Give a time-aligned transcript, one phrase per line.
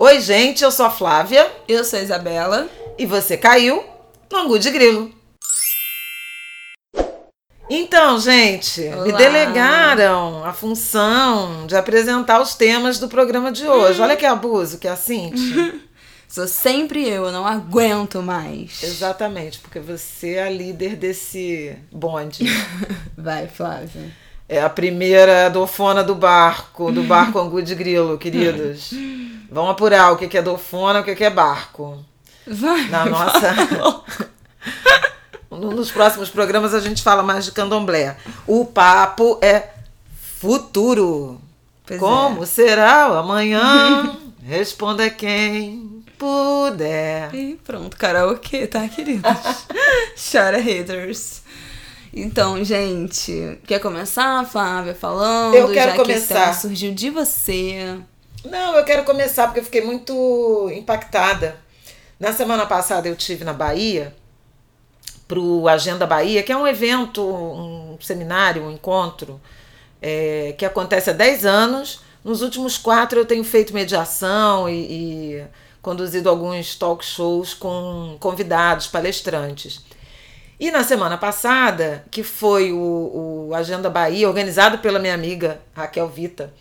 [0.00, 1.50] Oi, gente, eu sou a Flávia.
[1.66, 2.68] Eu sou a Isabela.
[2.96, 3.84] E você caiu
[4.30, 5.12] no Angu de Grilo.
[7.68, 9.04] Então, gente, Olá.
[9.04, 14.00] me delegaram a função de apresentar os temas do programa de hoje.
[14.00, 15.80] Olha que abuso, que é a Cintia.
[16.28, 18.80] Sou sempre eu, eu não aguento mais.
[18.84, 22.44] Exatamente, porque você é a líder desse bonde.
[23.18, 24.12] Vai, Flávia.
[24.48, 28.90] É a primeira dofona do barco, do barco Angu de Grilo, queridos.
[29.50, 31.98] Vamos apurar o que é dofona e o que que é barco.
[32.46, 32.88] Vai.
[32.88, 33.54] Na nossa.
[35.50, 38.16] Nos próximos programas a gente fala mais de candomblé.
[38.46, 39.70] O papo é
[40.38, 41.40] futuro.
[41.86, 42.46] Pois Como é.
[42.46, 44.16] será o amanhã?
[44.42, 47.34] Responda quem puder.
[47.34, 49.30] E pronto, karaokê, tá, queridos?
[50.30, 51.42] Chora haters.
[52.20, 55.54] Então, gente, quer começar, Flávia, falando?
[55.54, 56.18] Eu quero já que começar.
[56.18, 57.96] esse tema surgiu de você.
[58.44, 61.56] Não, eu quero começar porque eu fiquei muito impactada.
[62.18, 64.12] Na semana passada eu tive na Bahia
[65.28, 69.40] pro Agenda Bahia, que é um evento, um seminário, um encontro
[70.02, 72.00] é, que acontece há 10 anos.
[72.24, 75.44] Nos últimos quatro eu tenho feito mediação e, e
[75.80, 79.84] conduzido alguns talk shows com convidados, palestrantes.
[80.60, 86.08] E na semana passada, que foi o, o Agenda Bahia, organizado pela minha amiga Raquel
[86.08, 86.52] Vita,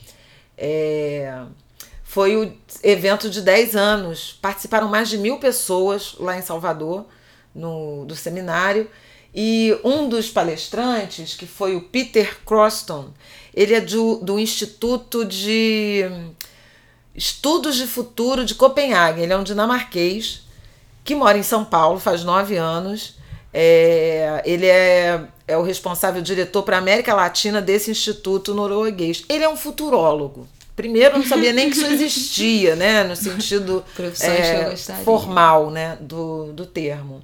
[0.56, 1.42] é,
[2.04, 4.38] foi o evento de 10 anos.
[4.42, 7.06] Participaram mais de mil pessoas lá em Salvador,
[7.54, 8.90] no, do seminário.
[9.34, 13.12] E um dos palestrantes, que foi o Peter Croston,
[13.54, 16.06] ele é do, do Instituto de
[17.14, 19.22] Estudos de Futuro de Copenhague.
[19.22, 20.44] Ele é um dinamarquês
[21.04, 23.17] que mora em São Paulo faz nove anos.
[23.54, 29.24] É, ele é, é o responsável diretor para a América Latina desse instituto norueguês.
[29.30, 30.48] Ele é um futurólogo.
[30.76, 33.04] Primeiro, eu não sabia nem que isso existia, né?
[33.04, 34.76] No sentido gostaria.
[35.04, 35.98] formal né?
[36.00, 37.24] do, do termo.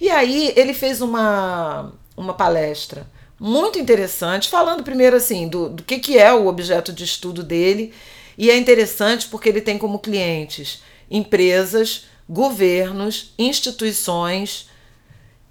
[0.00, 3.06] E aí ele fez uma, uma palestra
[3.38, 7.92] muito interessante, falando primeiro assim do, do que, que é o objeto de estudo dele.
[8.38, 14.68] E é interessante porque ele tem como clientes empresas, governos, instituições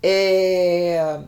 [0.04, 1.20] é,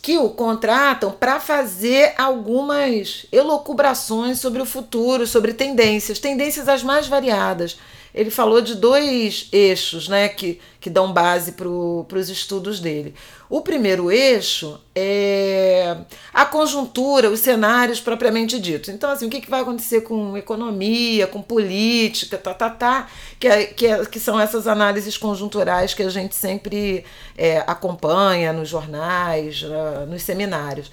[0.00, 7.06] que o contratam para fazer algumas elocubrações sobre o futuro, sobre tendências, tendências as mais
[7.06, 7.78] variadas.
[8.14, 13.14] Ele falou de dois eixos né, que, que dão base para os estudos dele.
[13.48, 15.96] O primeiro eixo é
[16.32, 18.90] a conjuntura, os cenários propriamente ditos.
[18.90, 23.08] Então, assim, o que, que vai acontecer com economia, com política, tá, tá, tá,
[23.38, 27.04] que, é, que, é, que são essas análises conjunturais que a gente sempre
[27.36, 30.90] é, acompanha nos jornais, uh, nos seminários.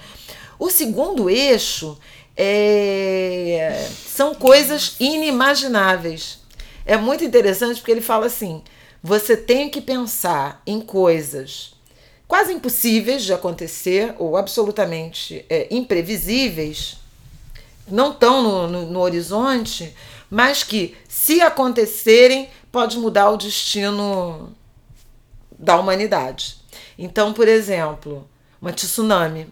[0.57, 1.97] O segundo eixo
[2.35, 6.39] é, são coisas inimagináveis.
[6.89, 8.63] É muito interessante porque ele fala assim:
[9.01, 11.73] você tem que pensar em coisas
[12.27, 16.97] quase impossíveis de acontecer ou absolutamente é, imprevisíveis,
[17.87, 19.95] não estão no, no, no horizonte,
[20.29, 24.55] mas que, se acontecerem, pode mudar o destino
[25.57, 26.57] da humanidade.
[26.97, 28.27] Então, por exemplo,
[28.61, 29.47] uma tsunami.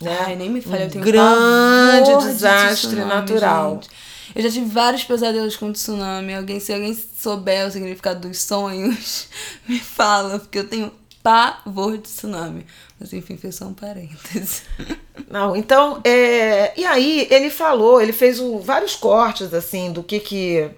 [0.00, 0.18] Né?
[0.20, 3.74] Ai, nem me fale, um eu tenho grande pavor de desastre tsunami, natural.
[3.74, 3.90] gente.
[4.34, 6.34] Eu já tive vários pesadelos com tsunami.
[6.34, 9.28] Alguém, se alguém souber o significado dos sonhos,
[9.68, 10.92] me fala, porque eu tenho
[11.24, 12.66] pavor de tsunami.
[13.00, 14.62] Mas enfim, foi só um parêntese.
[15.28, 20.20] Não, então, é, e aí ele falou, ele fez um, vários cortes assim do que
[20.20, 20.70] que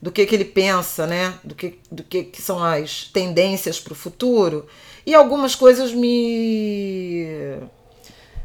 [0.00, 1.34] do que que ele pensa, né?
[1.44, 4.66] Do que do que, que são as tendências para o futuro
[5.06, 7.58] e algumas coisas me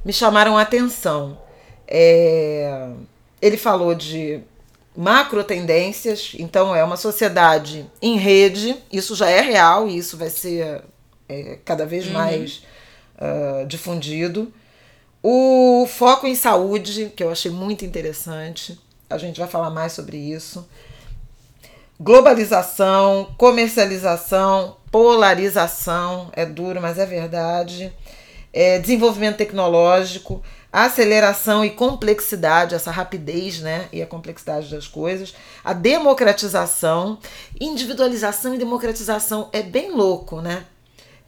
[0.03, 1.41] me chamaram a atenção.
[1.87, 2.91] É,
[3.41, 4.41] ele falou de
[4.95, 10.29] macro tendências, então é uma sociedade em rede, isso já é real e isso vai
[10.29, 10.83] ser
[11.27, 12.13] é, cada vez Uhum.
[12.13, 12.63] mais
[13.15, 14.51] uh, difundido.
[15.21, 18.79] O foco em saúde, que eu achei muito interessante,
[19.09, 20.67] a gente vai falar mais sobre isso.
[21.99, 27.91] Globalização, comercialização, polarização, é duro, mas é verdade.
[28.53, 35.33] É, desenvolvimento tecnológico, aceleração e complexidade, essa rapidez né, e a complexidade das coisas,
[35.63, 37.17] a democratização,
[37.59, 40.65] individualização e democratização é bem louco, né?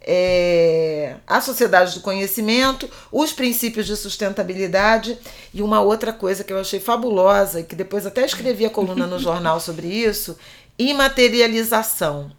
[0.03, 5.15] É, a sociedade do conhecimento, os princípios de sustentabilidade
[5.53, 9.05] e uma outra coisa que eu achei fabulosa e que depois até escrevi a coluna
[9.05, 10.37] no jornal sobre isso,
[10.77, 12.31] imaterialização,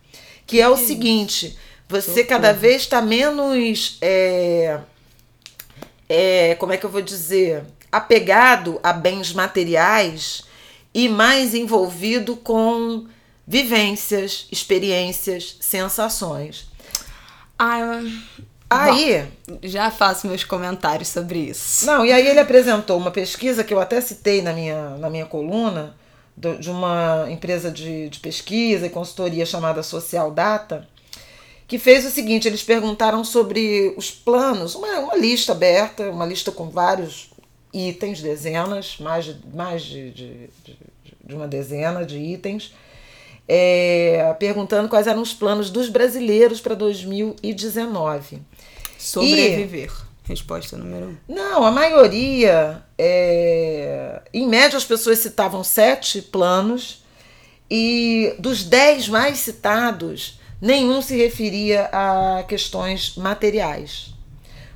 [0.45, 1.57] que é o seguinte,
[1.89, 4.81] você cada vez está menos é,
[6.09, 10.45] é, como é que eu vou dizer, apegado a bens materiais
[10.95, 13.07] e mais envolvido com
[13.47, 16.71] vivências, experiências, sensações.
[17.59, 17.83] Ai,
[18.73, 21.85] Aí, bom, já faço meus comentários sobre isso.
[21.85, 25.27] Não, e aí ele apresentou uma pesquisa que eu até citei na minha, na minha
[25.27, 25.95] coluna,
[26.35, 30.89] do, de uma empresa de, de pesquisa e consultoria chamada Social Data,
[31.73, 36.53] que fez o seguinte: eles perguntaram sobre os planos, uma, uma lista aberta, uma lista
[36.53, 37.31] com vários
[37.73, 40.51] itens, dezenas, mais de, mais de, de,
[41.25, 42.75] de uma dezena de itens,
[43.49, 48.43] é, perguntando quais eram os planos dos brasileiros para 2019.
[48.99, 49.91] Sobreviver.
[49.91, 51.17] E, Resposta número um.
[51.27, 57.03] Não, a maioria, é, em média, as pessoas citavam sete planos
[57.71, 64.15] e dos dez mais citados, nenhum se referia a questões materiais.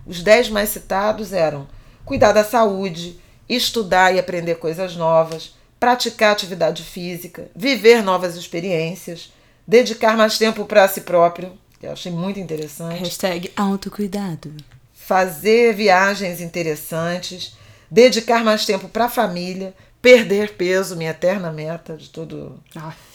[0.05, 1.69] Os dez mais citados eram
[2.05, 9.33] cuidar da saúde, estudar e aprender coisas novas, praticar atividade física, viver novas experiências,
[9.67, 12.99] dedicar mais tempo para si próprio, que eu achei muito interessante.
[12.99, 14.53] Hashtag autocuidado.
[14.93, 17.56] Fazer viagens interessantes,
[17.88, 19.73] dedicar mais tempo para a família,
[20.06, 22.62] perder peso, minha eterna meta de tudo.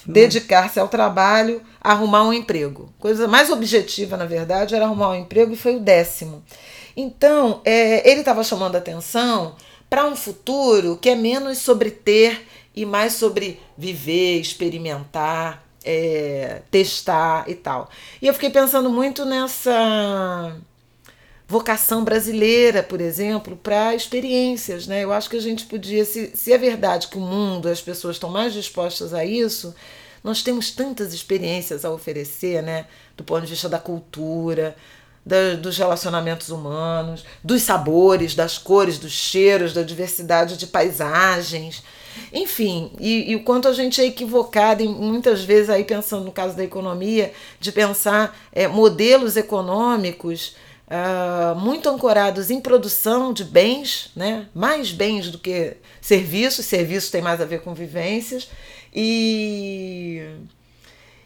[0.06, 2.94] Dedicar-se ao trabalho, arrumar um emprego.
[3.00, 6.44] Coisa mais objetiva, na verdade, era arrumar um emprego e foi o décimo.
[6.98, 9.56] Então, é, ele estava chamando atenção
[9.90, 12.46] para um futuro que é menos sobre ter
[12.76, 17.90] e mais sobre viver, experimentar, é, testar e tal.
[18.22, 20.58] E eu fiquei pensando muito nessa
[21.52, 24.88] vocação brasileira, por exemplo, para experiências.
[24.88, 25.04] Né?
[25.04, 28.16] Eu acho que a gente podia, se, se é verdade que o mundo, as pessoas
[28.16, 29.76] estão mais dispostas a isso,
[30.24, 32.86] nós temos tantas experiências a oferecer, né?
[33.18, 34.78] do ponto de vista da cultura,
[35.26, 41.84] da, dos relacionamentos humanos, dos sabores, das cores, dos cheiros, da diversidade de paisagens.
[42.32, 46.56] Enfim, e, e, o quanto a gente é equivocado, muitas vezes aí pensando no caso
[46.56, 50.56] da economia, de pensar é, modelos econômicos
[50.92, 54.48] uh, muito ancorados em produção de bens, né?
[54.54, 58.50] mais bens do que serviços, serviços tem mais a ver com vivências,
[58.94, 60.22] e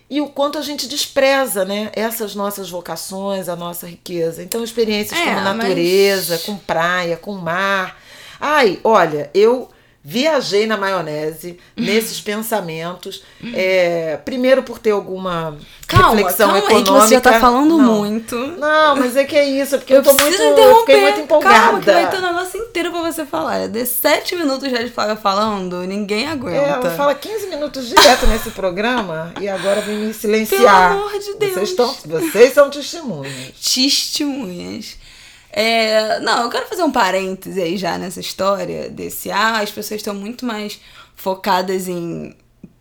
[0.07, 4.43] e o quanto a gente despreza né, essas nossas vocações, a nossa riqueza.
[4.43, 6.43] Então, experiências é, como natureza, mas...
[6.43, 7.99] com praia, com mar.
[8.39, 9.67] Ai, olha, eu
[10.07, 13.23] viajei na maionese nesses pensamentos.
[13.55, 15.57] É, primeiro por ter alguma
[15.87, 16.91] calma, reflexão calma econômica.
[16.93, 18.35] Que você já tá falando não, muito.
[18.35, 21.55] Não, mas é que é isso, porque eu, eu tô muito, eu fiquei muito empolgada.
[21.55, 23.61] Calma, que vai ter um negócio inteiro pra você falar.
[23.61, 26.87] É de sete minutos já de Flávia falando, ninguém aguenta.
[26.87, 30.91] É, fala 15 minutos direto nesse programa e agora vem me silenciar.
[30.91, 31.53] Pelo amor de Deus.
[31.53, 33.53] Vocês, estão, vocês são testemunhas.
[33.59, 34.97] Testemunhas.
[35.57, 39.31] É, não, eu quero fazer um parêntese aí já nessa história desse.
[39.31, 40.81] Ah, as pessoas estão muito mais
[41.15, 42.35] focadas em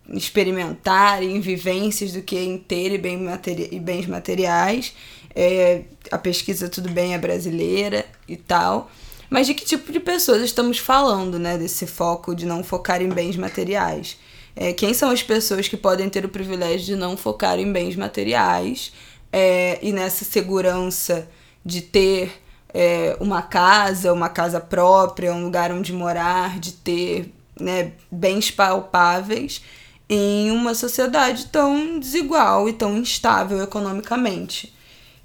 [0.09, 4.93] experimentar, em vivências, do que em ter e, bem materi e bens materiais.
[5.33, 8.91] É, a pesquisa, tudo bem, é brasileira e tal.
[9.29, 11.57] Mas de que tipo de pessoas estamos falando, né?
[11.57, 14.17] Desse foco de não focar em bens materiais.
[14.53, 17.95] É, quem são as pessoas que podem ter o privilégio de não focar em bens
[17.95, 18.91] materiais
[19.31, 21.25] é, e nessa segurança
[21.65, 22.43] de ter
[22.77, 29.61] é, uma casa, uma casa própria, um lugar onde morar, de ter né, bens palpáveis
[30.09, 34.75] em uma sociedade tão desigual e tão instável economicamente.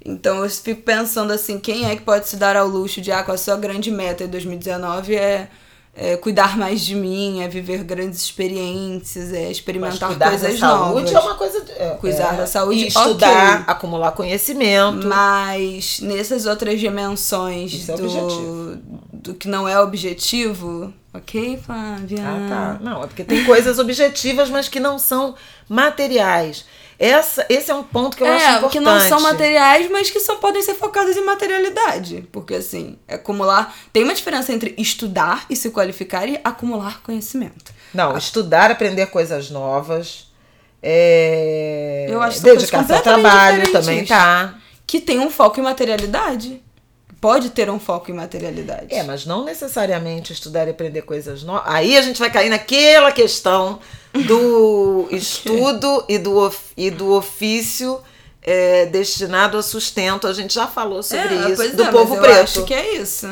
[0.03, 3.21] Então eu fico pensando assim, quem é que pode se dar ao luxo de ah,
[3.21, 5.49] com a sua grande meta em 2019 é
[5.93, 11.09] é, cuidar mais de mim, é viver grandes experiências, é experimentar coisas da novas.
[11.09, 11.65] saúde é uma coisa.
[11.77, 13.73] É, cuidar é, da saúde, estudar, okay.
[13.73, 15.05] acumular conhecimento.
[15.05, 18.77] Mas nessas outras dimensões é do,
[19.11, 22.19] do que não é objetivo, ok, Flávia?
[22.23, 22.77] Ah, tá.
[22.81, 25.35] Não, é porque tem coisas objetivas, mas que não são
[25.67, 26.65] materiais.
[27.01, 28.71] Essa, esse é um ponto que eu é, acho importante.
[28.73, 32.29] que não são materiais, mas que só podem ser focados em materialidade.
[32.31, 33.75] Porque, assim, acumular.
[33.91, 37.73] Tem uma diferença entre estudar e se qualificar e acumular conhecimento.
[37.91, 40.31] Não, estudar, aprender coisas novas.
[40.83, 42.05] É...
[42.07, 44.59] Eu acho Dedicar-se ao trabalho também tá.
[44.85, 46.61] Que tem um foco em materialidade
[47.19, 48.93] pode ter um foco em materialidade.
[48.93, 51.63] É, mas não necessariamente estudar e aprender coisas novas.
[51.67, 53.79] Aí a gente vai cair naquela questão
[54.13, 58.01] do estudo e do, of, e do ofício
[58.41, 60.27] é, destinado ao sustento.
[60.27, 62.41] A gente já falou sobre é, isso, do é, povo eu preto.
[62.41, 63.29] acho que é isso.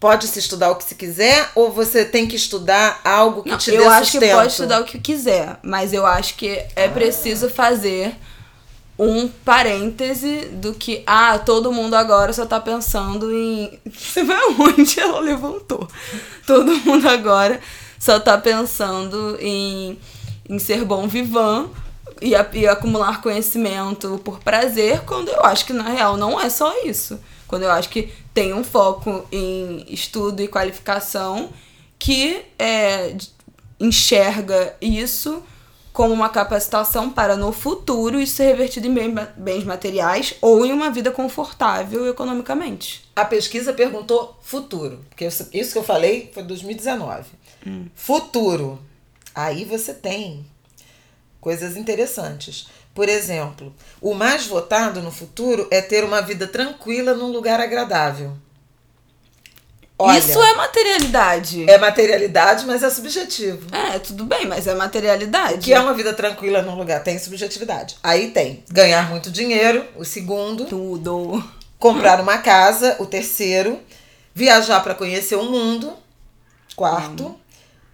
[0.00, 3.58] Pode se estudar o que se quiser ou você tem que estudar algo que Não,
[3.58, 4.02] te dê eu sustento?
[4.02, 6.88] acho que pode estudar o que quiser, mas eu acho que é ah.
[6.88, 8.16] preciso fazer
[8.98, 13.78] um parêntese do que, ah, todo mundo agora só tá pensando em.
[13.86, 14.98] Você vai aonde?
[14.98, 15.86] Ela levantou.
[16.46, 17.60] Todo mundo agora
[18.02, 19.96] só tá pensando em,
[20.48, 21.70] em ser bom vivan,
[22.20, 26.84] e, e acumular conhecimento por prazer, quando eu acho que na real não é só
[26.84, 27.20] isso.
[27.46, 31.50] Quando eu acho que tem um foco em estudo e qualificação
[31.96, 33.16] que é,
[33.78, 35.40] enxerga isso
[35.92, 40.90] como uma capacitação para no futuro isso ser revertido em bens materiais ou em uma
[40.90, 43.04] vida confortável economicamente.
[43.14, 47.41] A pesquisa perguntou futuro, porque isso que eu falei foi 2019.
[47.94, 48.78] Futuro.
[49.34, 50.44] Aí você tem
[51.40, 52.66] coisas interessantes.
[52.94, 58.36] Por exemplo, o mais votado no futuro é ter uma vida tranquila num lugar agradável.
[59.98, 61.70] Olha, isso é materialidade.
[61.70, 63.66] é materialidade, mas é subjetivo.
[63.74, 65.54] É, tudo bem, mas é materialidade.
[65.54, 67.02] O que é uma vida tranquila num lugar?
[67.02, 67.96] Tem subjetividade.
[68.02, 70.64] Aí tem ganhar muito dinheiro, o segundo.
[70.64, 71.42] Tudo.
[71.78, 73.80] Comprar uma casa, o terceiro.
[74.34, 75.92] Viajar para conhecer o mundo,
[76.74, 77.38] quarto.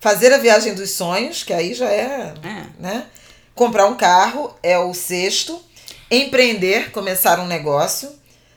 [0.01, 2.67] Fazer a viagem dos sonhos, que aí já é, É.
[2.79, 3.07] né?
[3.55, 5.61] Comprar um carro é o sexto.
[6.11, 8.11] Empreender, começar um negócio.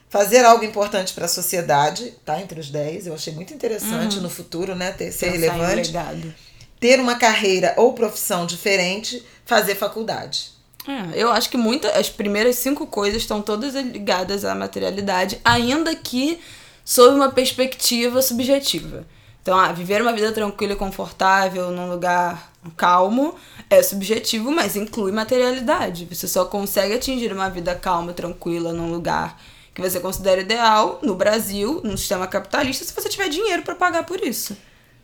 [0.10, 3.08] Fazer algo importante para a sociedade, tá entre os dez.
[3.08, 4.92] Eu achei muito interessante no futuro, né?
[4.92, 5.88] Ter, ser Pensar relevante.
[5.88, 6.34] legado.
[6.80, 10.52] Ter uma carreira ou profissão diferente, fazer faculdade.
[10.88, 15.96] É, eu acho que muita, as primeiras cinco coisas estão todas ligadas à materialidade, ainda
[15.96, 16.40] que
[16.84, 19.06] sob uma perspectiva subjetiva.
[19.42, 23.36] Então, ah, viver uma vida tranquila e confortável num lugar calmo
[23.70, 26.06] é subjetivo, mas inclui materialidade.
[26.06, 29.42] Você só consegue atingir uma vida calma, tranquila, num lugar
[29.74, 34.06] que você considera ideal, no Brasil, num sistema capitalista, se você tiver dinheiro para pagar
[34.06, 34.56] por isso.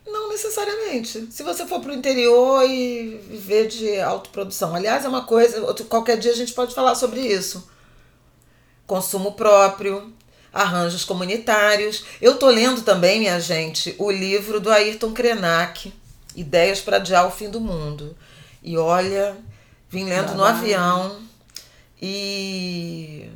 [0.06, 1.26] Não necessariamente.
[1.32, 4.74] Se você for pro interior e viver de autoprodução.
[4.74, 7.68] Aliás, é uma coisa, qualquer dia a gente pode falar sobre isso.
[8.86, 10.12] Consumo próprio,
[10.52, 12.04] arranjos comunitários.
[12.20, 15.92] Eu tô lendo também, minha gente, o livro do Ayrton Krenak,
[16.36, 18.16] Ideias para Adiar o Fim do Mundo.
[18.62, 19.36] E olha,
[19.90, 21.16] vim lendo no avião
[22.00, 23.28] e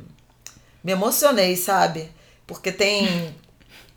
[0.83, 2.09] me emocionei, sabe?
[2.47, 3.33] Porque tem.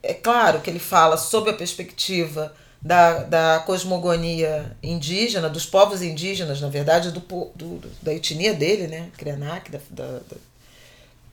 [0.03, 6.61] É claro que ele fala sob a perspectiva da, da cosmogonia indígena, dos povos indígenas,
[6.61, 7.21] na verdade, do,
[7.55, 9.11] do- da etnia dele, né?
[9.17, 10.37] Krenak, da, da- da-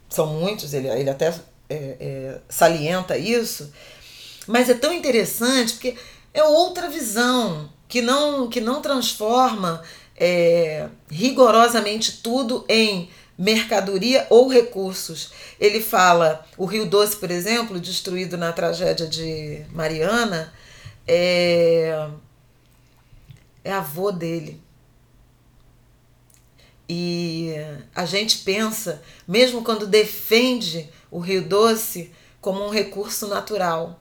[0.09, 1.33] são muitos, ele, ele até
[1.73, 3.71] é, é, salienta isso.
[4.47, 5.95] Mas é tão interessante porque
[6.33, 9.81] é outra visão que não, que não transforma
[10.15, 15.31] é, rigorosamente tudo em mercadoria ou recursos.
[15.59, 20.53] Ele fala, o Rio Doce, por exemplo, destruído na tragédia de Mariana,
[21.07, 22.07] é,
[23.63, 24.61] é avô dele.
[26.87, 27.53] E
[27.95, 32.11] a gente pensa, mesmo quando defende o Rio Doce,
[32.41, 33.99] como um recurso natural.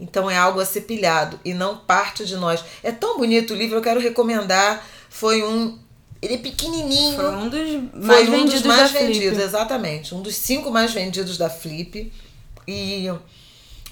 [0.00, 2.64] Então é algo a ser pilhado e não parte de nós.
[2.82, 4.84] É tão bonito o livro, eu quero recomendar.
[5.08, 5.78] Foi um.
[6.20, 7.16] Ele é pequenininho.
[7.16, 10.14] Foi um dos Foi mais um vendidos dos mais vendidos, exatamente.
[10.14, 12.12] Um dos cinco mais vendidos da Flip.
[12.66, 13.08] E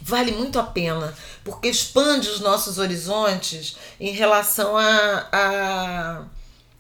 [0.01, 6.23] vale muito a pena, porque expande os nossos horizontes em relação a, a.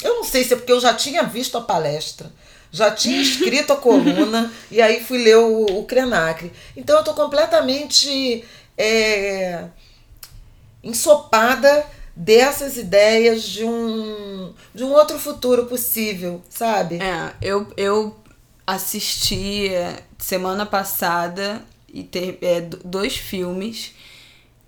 [0.02, 2.30] Eu não sei se é porque eu já tinha visto a palestra,
[2.72, 5.86] já tinha escrito a coluna, e aí fui ler o, o.
[6.76, 8.44] Então eu estou completamente
[8.78, 9.64] é,
[10.82, 16.98] ensopada dessas ideias de um, de um outro futuro possível, sabe?
[17.00, 18.16] É, eu, eu
[18.66, 23.92] assisti é, semana passada e ter, é, do- dois filmes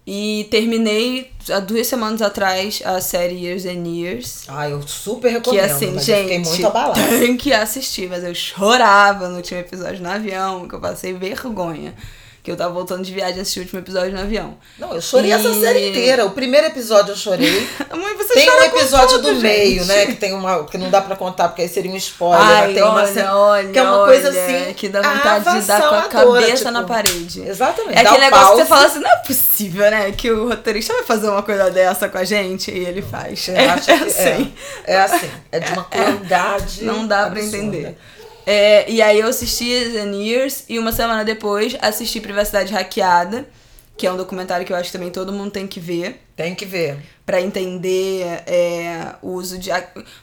[0.06, 4.44] e terminei há duas semanas atrás a série Years and Years.
[4.48, 7.00] Ah, eu super Que recomendo, assim, mas eu fiquei gente, muito abalada.
[7.20, 11.94] tem que assistir, mas eu chorava no último episódio no avião, que eu passei vergonha.
[12.42, 14.56] Que eu tava voltando de viagem e assisti o último episódio no avião.
[14.76, 16.26] Não, eu chorei essa E- série inteira.
[16.26, 17.68] O primeiro episódio eu chorei.
[17.94, 19.86] Mãe, você Tem um episódio tudo, do meio, gente.
[19.86, 20.06] né?
[20.06, 20.64] Que tem uma.
[20.64, 22.44] que não dá pra contar, porque aí seria um spoiler.
[22.44, 24.74] Ai, tem uma olha, cena- olha, que é uma coisa olha, assim.
[24.74, 27.42] Que dá vontade de dar com a cabeça tipo, na parede.
[27.48, 27.96] Exatamente.
[27.96, 28.68] É aquele um negócio que você pause.
[28.68, 30.10] fala assim, não é possível, né?
[30.10, 33.46] Que o roteirista vai fazer uma coisa dessa com a gente e ele faz.
[33.46, 34.52] Eu É, acho é que assim.
[34.84, 35.30] É, é assim.
[35.52, 36.82] É de uma crueldade.
[36.84, 37.56] Não dá pra absurda.
[37.56, 37.98] entender.
[38.46, 43.48] É, e aí eu assisti and Years e uma semana depois assisti Privacidade Hackeada,
[43.96, 46.20] que é um documentário que eu acho que também todo mundo tem que ver.
[46.34, 46.98] Tem que ver.
[47.24, 49.70] Pra entender é, o uso de.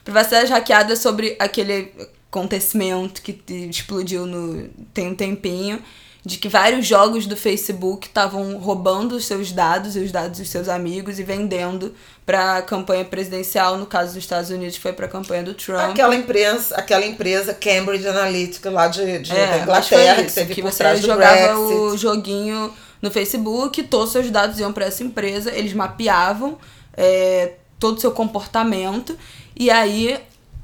[0.03, 1.93] Privacidade hackeada é sobre aquele
[2.29, 5.81] acontecimento que explodiu no, tem um tempinho,
[6.25, 10.49] de que vários jogos do Facebook estavam roubando os seus dados e os dados dos
[10.49, 11.95] seus amigos e vendendo
[12.25, 13.77] pra campanha presidencial.
[13.77, 15.91] No caso dos Estados Unidos, foi pra campanha do Trump.
[15.91, 20.55] Aquela empresa, aquela empresa Cambridge Analytica lá de, de, É, Inglaterra, foi que isso, teve
[20.55, 24.73] que por você trás do jogava o joguinho no Facebook, todos os seus dados iam
[24.73, 26.57] para essa empresa, eles mapeavam
[26.97, 29.17] é, todo o seu comportamento
[29.55, 30.19] e aí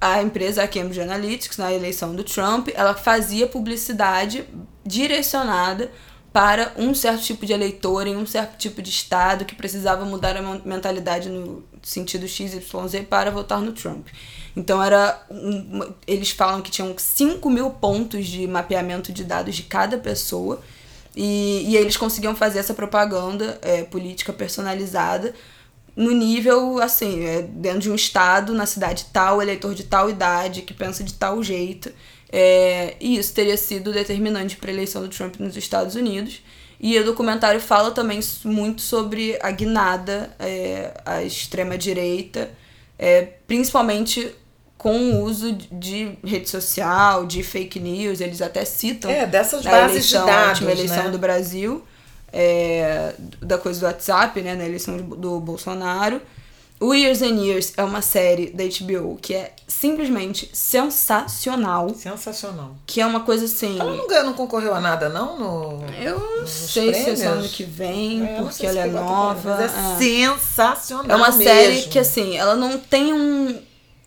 [0.06, 4.46] a empresa Cambridge Analytics, na eleição do Trump, ela fazia publicidade
[4.86, 5.92] direcionada
[6.32, 10.38] para um certo tipo de eleitor em um certo tipo de estado que precisava mudar
[10.38, 12.62] a mentalidade no sentido XYZ
[13.10, 14.08] para votar no Trump.
[14.56, 19.64] Então era um, eles falam que tinham 5 mil pontos de mapeamento de dados de
[19.64, 20.62] cada pessoa
[21.16, 25.34] e, e eles conseguiam fazer essa propaganda é, política personalizada
[25.96, 30.62] no nível, assim, é, dentro de um estado, na cidade tal, eleitor de tal idade,
[30.62, 31.92] que pensa de tal jeito.
[32.32, 36.42] É, e isso teria sido determinante para a eleição do Trump nos Estados Unidos.
[36.80, 42.52] E o documentário fala também muito sobre a guinada é, à extrema-direita,
[43.00, 44.36] é, principalmente
[44.78, 48.20] com o uso de rede social, de fake news.
[48.20, 51.10] Eles até citam é, dessas bases eleição, de dados, a última eleição né?
[51.10, 51.86] do Brasil
[52.32, 56.22] é, da coisa do WhatsApp, né, na eleição do Bolsonaro.
[56.80, 61.90] O Years and Years é uma série da HBO que é simplesmente sensacional.
[61.96, 62.76] Sensacional.
[62.86, 63.80] Que é uma coisa assim.
[63.80, 65.40] Ela não, não concorreu a nada, não?
[65.40, 69.58] No, eu não sei se é ano que vem, É, porque ela é nova.
[69.58, 70.36] Mas é, é.
[70.36, 71.10] sensacional.
[71.10, 71.44] É uma mesmo.
[71.44, 73.58] série que, assim, ela não tem um,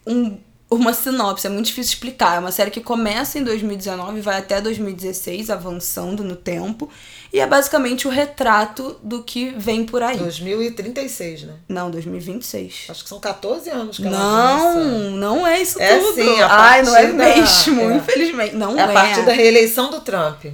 [0.06, 0.38] um,
[0.70, 2.36] uma sinopse, é muito difícil explicar.
[2.36, 6.90] É uma série que começa em 2019 e vai até 2016, avançando no tempo.
[7.32, 10.16] E é basicamente o retrato do que vem por aí.
[10.16, 11.54] 2036, né?
[11.68, 12.86] Não, 2026.
[12.88, 15.10] Acho que são 14 anos que ela Não, avança.
[15.10, 16.14] não é isso É tudo.
[16.14, 17.96] sim, a Ai, não é da- mesmo, é.
[17.96, 18.54] infelizmente.
[18.56, 18.84] Não É é.
[18.84, 20.46] a partir da reeleição do Trump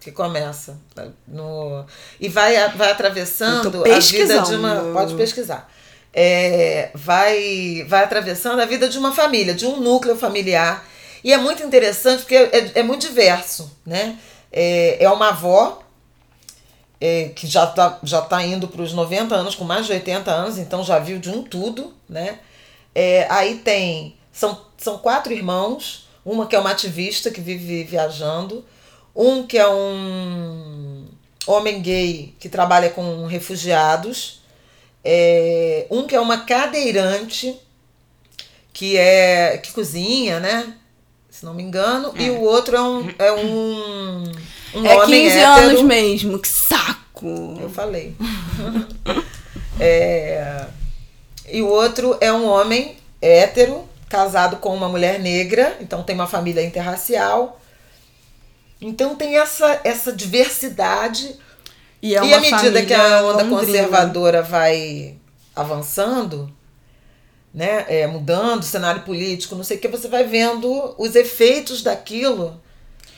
[0.00, 0.78] que começa.
[1.26, 1.84] No,
[2.20, 4.92] e vai, vai atravessando a vida de uma.
[4.92, 5.68] Pode pesquisar.
[6.12, 10.86] É, vai, vai atravessando a vida de uma família, de um núcleo familiar.
[11.24, 13.76] E é muito interessante porque é, é muito diverso.
[13.84, 14.16] Né?
[14.56, 15.82] É, é uma avó
[17.00, 20.30] é, que já está já tá indo para os 90 anos, com mais de 80
[20.30, 22.38] anos, então já viu de um tudo, né?
[22.94, 24.16] É, aí tem.
[24.32, 28.64] São, são quatro irmãos, uma que é uma ativista que vive viajando,
[29.14, 31.06] um que é um
[31.46, 34.40] homem gay que trabalha com refugiados,
[35.04, 37.60] é, um que é uma cadeirante
[38.72, 40.74] que é que cozinha, né?
[41.34, 44.22] Se não me engano, e o outro é um, é um,
[44.76, 45.68] um É homem 15 hétero.
[45.68, 47.58] anos mesmo, que saco.
[47.60, 48.14] Eu falei.
[49.80, 50.66] É,
[51.48, 56.28] e o outro é um homem hétero, casado com uma mulher negra, então tem uma
[56.28, 57.60] família interracial.
[58.80, 61.34] Então tem essa, essa diversidade.
[62.00, 63.58] E, é e à medida que a onda londrina.
[63.58, 65.16] conservadora vai
[65.56, 66.48] avançando,
[67.54, 71.82] né, é, mudando o cenário político, não sei o que, você vai vendo os efeitos
[71.82, 72.60] daquilo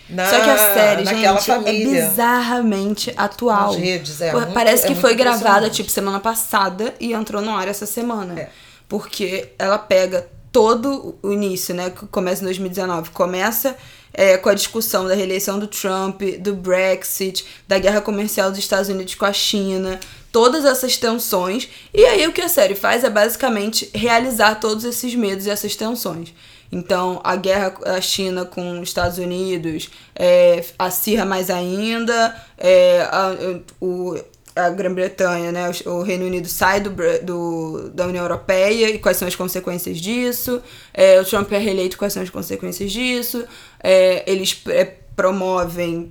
[0.08, 2.08] na, Só que a série, gente, é família.
[2.08, 3.72] bizarramente atual.
[3.72, 7.42] Nas redes, é muito- Parece é que muito foi gravada, tipo, semana passada e entrou
[7.42, 8.38] no ar essa semana.
[8.38, 8.48] É.
[8.88, 11.90] Porque ela pega todo o início, né?
[11.90, 13.10] Que começa em 2019.
[13.10, 13.76] Começa
[14.16, 18.88] é, com a discussão da reeleição do Trump, do Brexit, da guerra comercial dos Estados
[18.88, 20.00] Unidos com a China,
[20.32, 21.68] todas essas tensões.
[21.92, 25.76] E aí o que a série faz é basicamente realizar todos esses medos e essas
[25.76, 26.32] tensões.
[26.72, 33.60] Então, a guerra da China com os Estados Unidos é, acirra mais ainda, é, a,
[33.80, 34.18] o,
[34.56, 36.90] a Grã-Bretanha, né, o, Reino Unido sai do,
[37.22, 40.62] do, da União Europeia e quais são as consequências disso,
[40.94, 43.44] é, o Trump é reeleito, quais são as consequências disso,
[43.82, 46.10] é, eles é, promovem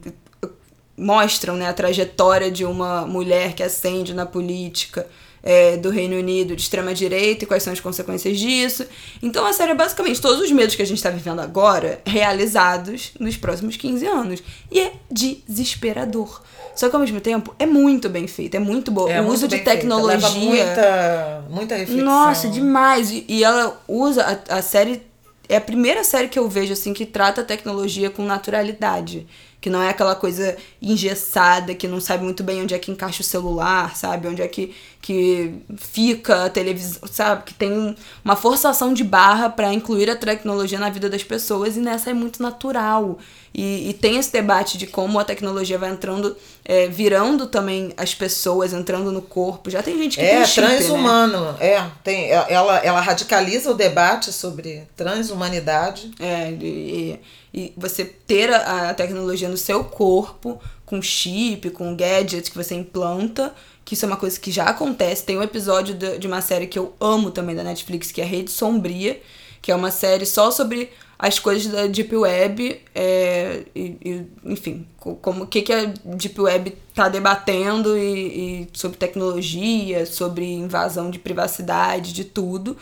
[0.97, 5.05] mostram né, a trajetória de uma mulher que ascende na política
[5.43, 8.85] é, do Reino Unido de extrema-direita e quais são as consequências disso.
[9.21, 13.11] Então a série é basicamente todos os medos que a gente está vivendo agora realizados
[13.19, 14.43] nos próximos 15 anos.
[14.71, 16.41] E é desesperador.
[16.75, 19.11] Só que ao mesmo tempo é muito bem feito, é muito boa.
[19.11, 20.29] É o uso de feita, tecnologia.
[20.29, 22.05] muita, muita reflexão.
[22.05, 23.09] Nossa, demais.
[23.09, 25.01] E, e ela usa a, a série.
[25.47, 29.25] É a primeira série que eu vejo assim que trata a tecnologia com naturalidade.
[29.61, 33.21] Que não é aquela coisa engessada, que não sabe muito bem onde é que encaixa
[33.21, 34.27] o celular, sabe?
[34.27, 37.43] Onde é que, que fica a televisão, sabe?
[37.43, 41.77] Que tem um- uma forçação de barra para incluir a tecnologia na vida das pessoas
[41.77, 43.19] e nessa é muito natural.
[43.53, 48.15] E, e tem esse debate de como a tecnologia vai entrando, é, virando também as
[48.15, 49.69] pessoas, entrando no corpo.
[49.69, 50.75] Já tem gente que É, tem chip, né?
[50.77, 51.55] transhumano.
[51.59, 56.09] É, tem, ela, ela radicaliza o debate sobre transhumanidade.
[56.19, 57.19] É, e,
[57.53, 62.73] e você ter a, a tecnologia no seu corpo, com chip, com gadget que você
[62.75, 63.53] implanta,
[63.85, 65.23] que isso é uma coisa que já acontece.
[65.23, 68.51] Tem um episódio de, uma série que eu amo também da Netflix, que é Rede
[68.51, 69.21] Sombria,
[69.61, 74.85] que é uma série só sobre as coisas da Deep Web, é, e, e, enfim,
[74.97, 80.45] co- como o que, que a Deep Web tá debatendo e, e sobre tecnologia, sobre
[80.45, 82.75] invasão de privacidade, de tudo.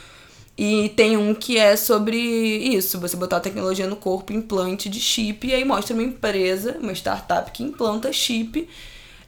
[0.58, 5.00] E tem um que é sobre isso, você botar a tecnologia no corpo, implante de
[5.00, 8.68] chip, e aí mostra uma empresa, uma startup que implanta chip.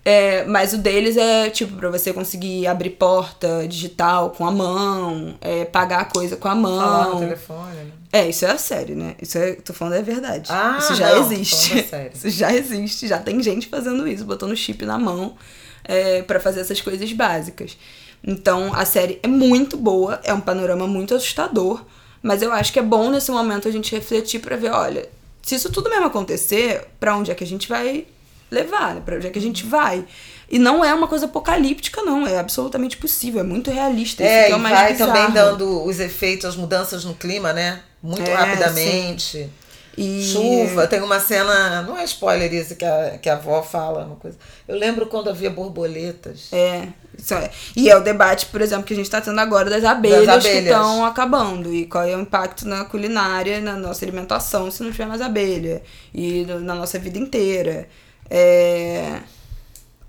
[0.08, 5.36] É, mas o deles é tipo para você conseguir abrir porta digital com a mão,
[5.42, 6.80] é, pagar coisa com a mão.
[6.80, 7.76] Falar no telefone.
[7.76, 7.92] Né?
[8.14, 9.16] É, isso é a sério, né?
[9.20, 10.52] Isso é, tô falando é verdade.
[10.52, 11.74] Ah, isso já não, existe.
[12.14, 15.36] Isso já existe, já tem gente fazendo isso, botando chip na mão
[15.84, 17.76] é, para fazer essas coisas básicas.
[18.24, 21.84] Então a série é muito boa, é um panorama muito assustador,
[22.22, 25.10] mas eu acho que é bom nesse momento a gente refletir para ver, olha,
[25.42, 28.06] se isso tudo mesmo acontecer, para onde é que a gente vai
[28.52, 29.02] levar, né?
[29.04, 30.06] Para onde é que a gente vai?
[30.50, 32.26] E não é uma coisa apocalíptica, não.
[32.28, 33.42] É absolutamente possível.
[33.42, 34.24] É muito realista.
[34.24, 35.12] Isso É, que é e vai bizarro.
[35.14, 37.82] também dando os efeitos, as mudanças no clima, né?
[38.02, 39.50] Muito É, rapidamente.
[39.98, 40.22] E...
[40.32, 44.18] Chuva, tem uma cena, não é spoiler isso que a, que a avó fala, uma
[44.18, 44.38] coisa.
[44.68, 46.50] Eu lembro quando havia borboletas.
[46.52, 47.50] É, isso é.
[47.78, 50.44] E é o debate, por exemplo, que a gente está tendo agora das abelhas, Das
[50.44, 50.66] que abelhas.
[50.76, 51.74] estão acabando.
[51.74, 55.82] E qual é o impacto na culinária, na nossa alimentação, se não tiver mais abelha.
[56.14, 57.88] E na nossa vida inteira.
[58.30, 59.22] É...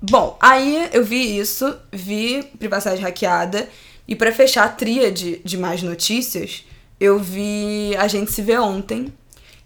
[0.00, 3.68] Bom, aí eu vi isso, vi privacidade hackeada.
[4.06, 6.64] E pra fechar a tríade de mais notícias,
[7.00, 9.12] eu vi A Gente Se Vê Ontem,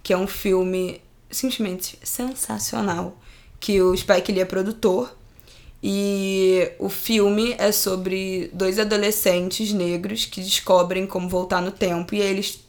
[0.03, 3.19] que é um filme simplesmente sensacional.
[3.59, 5.15] Que o Spike Lee é produtor.
[5.83, 12.15] E o filme é sobre dois adolescentes negros que descobrem como voltar no tempo.
[12.15, 12.65] E eles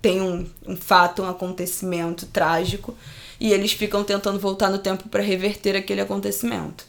[0.00, 2.96] têm um, um fato, um acontecimento trágico.
[3.44, 6.86] E eles ficam tentando voltar no tempo para reverter aquele acontecimento.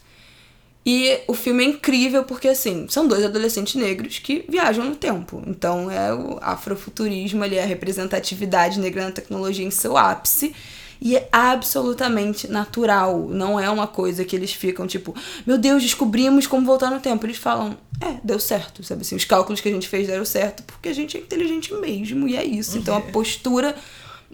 [0.86, 5.42] E o filme é incrível porque, assim, são dois adolescentes negros que viajam no tempo.
[5.46, 10.54] Então é o afrofuturismo ali, a representatividade negra na tecnologia em seu ápice.
[10.98, 13.28] E é absolutamente natural.
[13.28, 15.14] Não é uma coisa que eles ficam tipo,
[15.46, 17.26] meu Deus, descobrimos como voltar no tempo.
[17.26, 19.14] Eles falam, é, deu certo, sabe assim?
[19.14, 22.26] Os cálculos que a gente fez deram certo porque a gente é inteligente mesmo.
[22.26, 22.78] E é isso.
[22.78, 23.76] Então a postura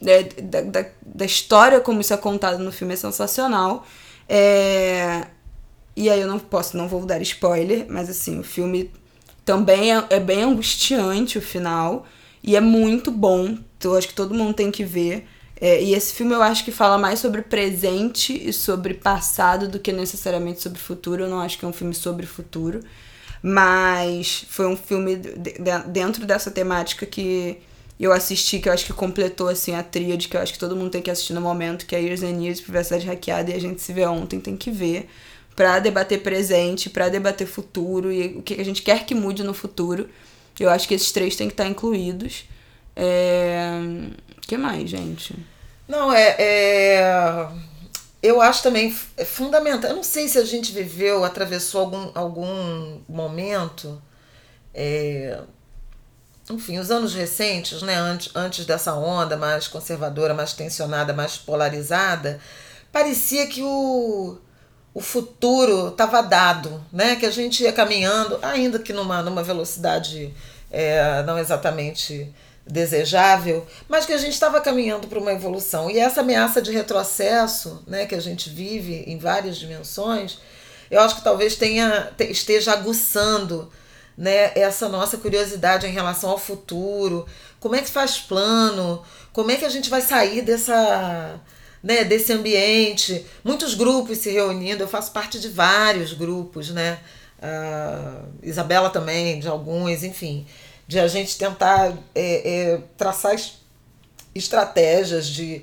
[0.02, 3.86] né, da, da, da história como isso é contado no filme é sensacional.
[4.28, 5.26] É.
[5.96, 8.90] E aí eu não posso, não vou dar spoiler, mas assim, o filme
[9.44, 12.06] também é, é bem angustiante o final.
[12.42, 13.56] E é muito bom.
[13.78, 15.26] Então eu acho que todo mundo tem que ver.
[15.60, 19.78] É, e esse filme eu acho que fala mais sobre presente e sobre passado do
[19.78, 21.24] que necessariamente sobre futuro.
[21.24, 22.80] Eu não acho que é um filme sobre futuro.
[23.42, 27.58] Mas foi um filme de- de- dentro dessa temática que
[28.00, 30.74] eu assisti, que eu acho que completou assim a tríade, que eu acho que todo
[30.76, 33.60] mundo tem que assistir no momento, que é Years and Years, Privacidade Hackeada, e a
[33.60, 35.08] gente se vê ontem, tem que ver.
[35.54, 39.52] Pra debater presente, pra debater futuro e o que a gente quer que mude no
[39.54, 40.08] futuro.
[40.58, 42.44] Eu acho que esses três têm que estar incluídos.
[42.96, 43.78] É...
[44.42, 45.34] Que mais, gente?
[45.88, 47.48] Não, é, é.
[48.22, 49.90] Eu acho também é fundamental.
[49.90, 54.00] Eu não sei se a gente viveu, atravessou algum, algum momento.
[54.74, 55.40] é,
[56.52, 62.38] enfim, os anos recentes, né, antes, antes dessa onda mais conservadora, mais tensionada, mais polarizada,
[62.92, 64.36] parecia que o,
[64.94, 67.16] o futuro estava dado, né?
[67.16, 70.32] Que a gente ia caminhando, ainda que numa, numa velocidade
[70.70, 72.32] é, não exatamente
[72.66, 75.90] desejável, mas que a gente estava caminhando para uma evolução.
[75.90, 80.38] E essa ameaça de retrocesso, né, que a gente vive em várias dimensões,
[80.90, 83.70] eu acho que talvez tenha te- esteja aguçando
[84.16, 87.26] né, essa nossa curiosidade em relação ao futuro,
[87.58, 91.40] como é que faz plano, como é que a gente vai sair dessa,
[91.82, 96.98] né, desse ambiente, muitos grupos se reunindo, eu faço parte de vários grupos, né,
[97.40, 100.46] a Isabela também, de alguns, enfim,
[100.86, 103.54] de a gente tentar é, é, traçar es-
[104.34, 105.62] estratégias de,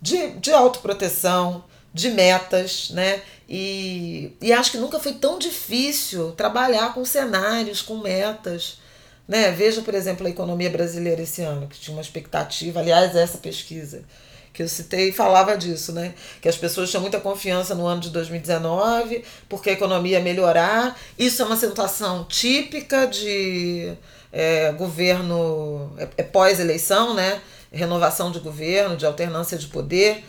[0.00, 1.64] de, de autoproteção,
[1.96, 3.22] de metas, né?
[3.48, 8.78] E, e acho que nunca foi tão difícil trabalhar com cenários, com metas.
[9.26, 9.50] Né?
[9.50, 14.04] Veja, por exemplo, a economia brasileira esse ano, que tinha uma expectativa, aliás, essa pesquisa
[14.52, 16.14] que eu citei falava disso, né?
[16.40, 20.98] Que as pessoas tinham muita confiança no ano de 2019, porque a economia ia melhorar.
[21.18, 23.92] Isso é uma situação típica de
[24.32, 27.40] é, governo é, é pós-eleição, né?
[27.70, 30.24] Renovação de governo, de alternância de poder.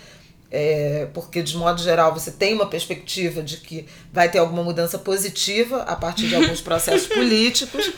[0.50, 4.98] É, porque, de modo geral, você tem uma perspectiva de que vai ter alguma mudança
[4.98, 7.92] positiva a partir de alguns processos políticos.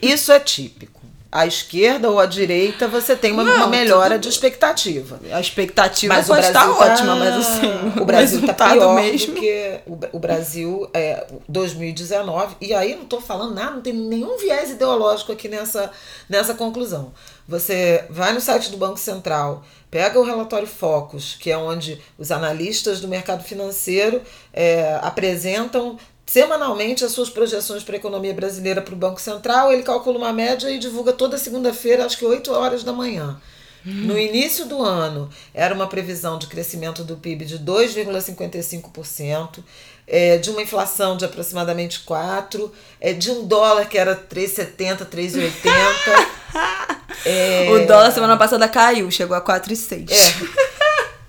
[0.00, 1.00] Isso é típico.
[1.30, 5.18] À esquerda ou à direita, você tem uma, Não, uma melhora tudo- de expectativa.
[5.32, 7.66] A expectativa Mas pode Brasil estar tá- ótima, mas assim,
[7.98, 9.34] o Brasil tá resultado pior mesmo.
[9.34, 9.80] do que
[10.12, 15.32] o, Brasil é 2019 e aí não tô falando nada, não tem nenhum viés ideológico
[15.32, 15.90] aqui nessa
[16.28, 17.14] nessa conclusão.
[17.46, 22.30] Você vai no site do Banco Central, pega o relatório Focus, que é onde os
[22.30, 28.94] analistas do mercado financeiro é, apresentam semanalmente as suas projeções para a economia brasileira para
[28.94, 29.72] o Banco Central.
[29.72, 33.40] Ele calcula uma média e divulga toda segunda-feira, acho que 8 horas da manhã.
[33.84, 39.58] No início do ano, era uma previsão de crescimento do PIB de 2,55%,
[40.06, 46.28] é, de uma inflação de aproximadamente 4%, é, de um dólar que era 3,70, 3,80.
[47.24, 47.70] é...
[47.70, 50.10] O dólar semana passada caiu, chegou a 4,6.
[50.10, 50.72] É.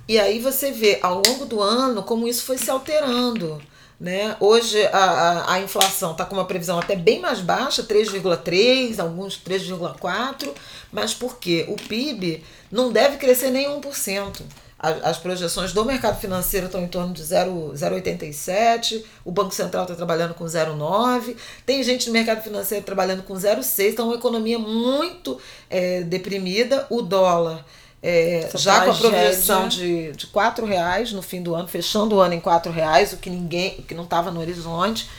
[0.08, 3.62] E aí você vê ao longo do ano como isso foi se alterando.
[4.00, 4.36] Né?
[4.40, 9.40] Hoje a, a, a inflação está com uma previsão até bem mais baixa, 3,3%, alguns
[9.40, 10.50] 3,4%,
[10.92, 11.66] mas por quê?
[11.70, 14.42] O PIB não deve crescer nem 1%.
[14.84, 19.96] As, as projeções do mercado financeiro estão em torno de 0,87%, o Banco Central está
[19.96, 24.60] trabalhando com 0,9%, tem gente no mercado financeiro trabalhando com 0,6%, então é uma economia
[24.60, 26.86] muito é, deprimida.
[26.90, 27.64] O dólar
[28.04, 32.20] é, já com a projeção de, de quatro reais no fim do ano, fechando o
[32.20, 35.10] ano em quatro reais, o que ninguém, o que não estava no horizonte.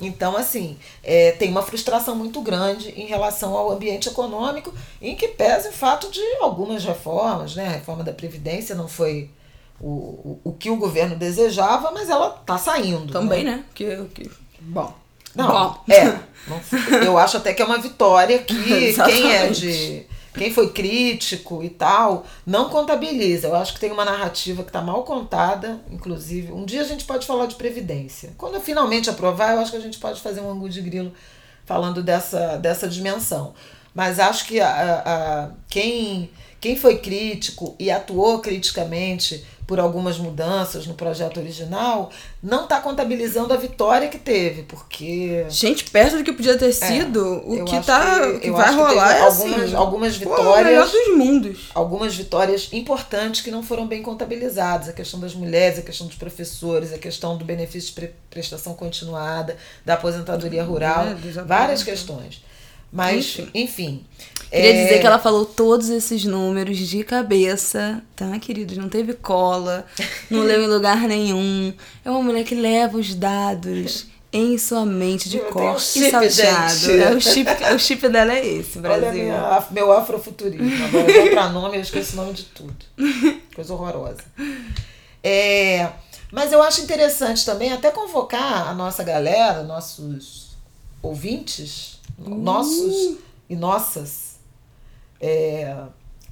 [0.00, 5.28] Então, assim, é, tem uma frustração muito grande em relação ao ambiente econômico, em que
[5.28, 7.66] pesa o fato de algumas reformas, né?
[7.66, 9.30] A reforma da Previdência não foi
[9.80, 13.12] o, o, o que o governo desejava, mas ela está saindo.
[13.12, 13.56] Também, né?
[13.56, 13.64] né?
[13.74, 14.30] Que, que,
[14.60, 14.92] bom.
[15.34, 15.84] Não, Bom.
[15.88, 16.18] é.
[17.04, 20.04] Eu acho até que é uma vitória que quem é de
[20.38, 23.48] quem foi crítico e tal, não contabiliza.
[23.48, 26.52] Eu acho que tem uma narrativa que está mal contada, inclusive.
[26.52, 28.32] Um dia a gente pode falar de previdência.
[28.38, 31.12] Quando eu finalmente aprovar, eu acho que a gente pode fazer um ângulo de grilo
[31.66, 33.52] falando dessa, dessa dimensão.
[33.94, 40.86] Mas acho que a, a, quem, quem foi crítico e atuou criticamente por algumas mudanças
[40.86, 42.10] no projeto original,
[42.42, 45.44] não está contabilizando a vitória que teve, porque.
[45.50, 48.74] Gente, perto do que podia ter é, sido, é, o que, tá, que, que vai
[48.74, 50.90] rolar é algumas, assim, algumas vitórias.
[50.90, 51.70] Pô, dos mundos.
[51.74, 54.88] Algumas vitórias importantes que não foram bem contabilizadas.
[54.88, 59.54] A questão das mulheres, a questão dos professores, a questão do benefício de prestação continuada,
[59.84, 62.42] da aposentadoria rural, é, várias questões.
[62.90, 63.50] Mas, enfim.
[63.52, 64.06] enfim
[64.50, 64.84] Queria é...
[64.84, 68.76] dizer que ela falou todos esses números de cabeça, tá, queridos?
[68.76, 69.86] Não teve cola,
[70.30, 71.72] não leu em lugar nenhum.
[72.04, 76.10] É uma mulher que leva os dados em sua mente de cor um chip, e
[76.10, 76.90] salteado.
[76.90, 79.08] É, o, chip, o chip dela é esse, Brasil.
[79.08, 80.84] Olha minha, meu afrofuturismo.
[80.84, 82.76] Agora eu vou pra nome, eu esqueço o nome de tudo.
[83.54, 84.24] Coisa horrorosa.
[85.22, 85.90] É,
[86.30, 90.56] mas eu acho interessante também até convocar a nossa galera, nossos
[91.02, 92.30] ouvintes, uh.
[92.30, 93.16] nossos
[93.48, 94.27] e nossas
[95.20, 95.76] é,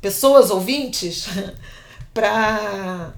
[0.00, 1.26] pessoas ouvintes
[2.14, 3.12] para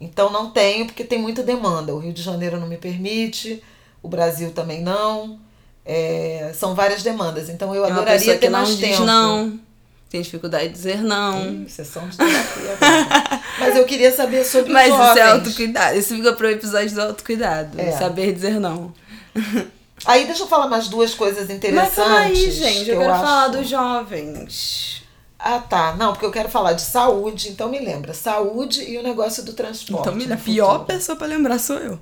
[0.00, 1.94] Então não tenho, porque tem muita demanda.
[1.94, 3.62] O Rio de Janeiro não me permite,
[4.02, 5.38] o Brasil também não.
[5.84, 7.50] É, são várias demandas.
[7.50, 9.04] Então eu é adoraria ter mais tempo.
[9.04, 9.60] Não
[10.12, 11.66] tem dificuldade de dizer não.
[11.66, 12.78] sessão de terapia.
[13.58, 15.10] Mas eu queria saber sobre Mas os jovens.
[15.10, 15.98] isso é autocuidado.
[15.98, 17.80] Isso fica pro episódio do autocuidado.
[17.80, 17.92] É.
[17.92, 18.92] Saber dizer não.
[20.04, 21.96] Aí deixa eu falar mais duas coisas interessantes.
[21.96, 23.24] Mas aí, gente, eu, eu quero acho...
[23.24, 25.02] falar dos jovens.
[25.38, 25.96] Ah, tá.
[25.96, 28.12] Não, porque eu quero falar de saúde, então me lembra.
[28.12, 30.02] Saúde e o negócio do transporte.
[30.02, 30.34] Então, me lembra.
[30.34, 31.98] A pior pessoa para lembrar sou eu.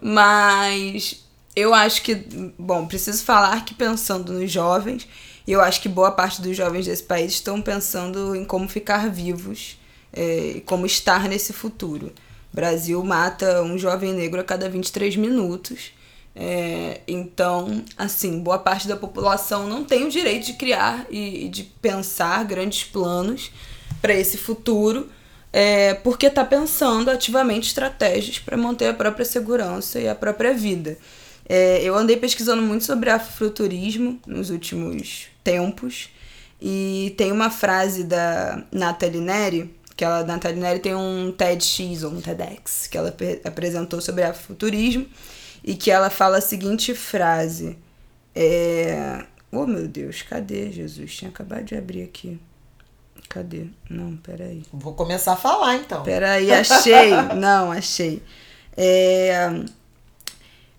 [0.00, 1.24] Mas
[1.56, 2.14] eu acho que,
[2.56, 5.08] bom, preciso falar que pensando nos jovens,
[5.48, 9.08] e eu acho que boa parte dos jovens desse país estão pensando em como ficar
[9.08, 9.78] vivos
[10.12, 12.12] é, como estar nesse futuro.
[12.52, 15.92] O Brasil mata um jovem negro a cada 23 minutos.
[16.36, 21.48] É, então, assim, boa parte da população não tem o direito de criar e, e
[21.48, 23.50] de pensar grandes planos
[24.02, 25.08] para esse futuro,
[25.52, 30.98] é, porque está pensando ativamente estratégias para manter a própria segurança e a própria vida.
[31.48, 36.10] É, eu andei pesquisando muito sobre afrofuturismo nos últimos tempos
[36.60, 42.12] e tem uma frase da Nathalie Neri, que ela, Nathalie Neri tem um TEDx ou
[42.12, 45.06] um TEDx que ela apresentou sobre afrofuturismo
[45.64, 47.78] e que ela fala a seguinte frase.
[48.34, 49.24] É...
[49.50, 51.16] Oh meu Deus, cadê Jesus?
[51.16, 52.38] Tinha acabado de abrir aqui.
[53.26, 53.66] Cadê?
[53.88, 54.62] Não, peraí.
[54.70, 56.02] Vou começar a falar então.
[56.02, 57.10] Peraí, achei.
[57.34, 58.22] Não, achei.
[58.76, 59.50] É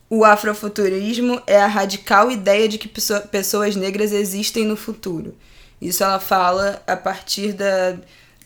[0.09, 5.35] o afrofuturismo é a radical ideia de que pessoas negras existem no futuro.
[5.79, 7.97] Isso ela fala a partir da,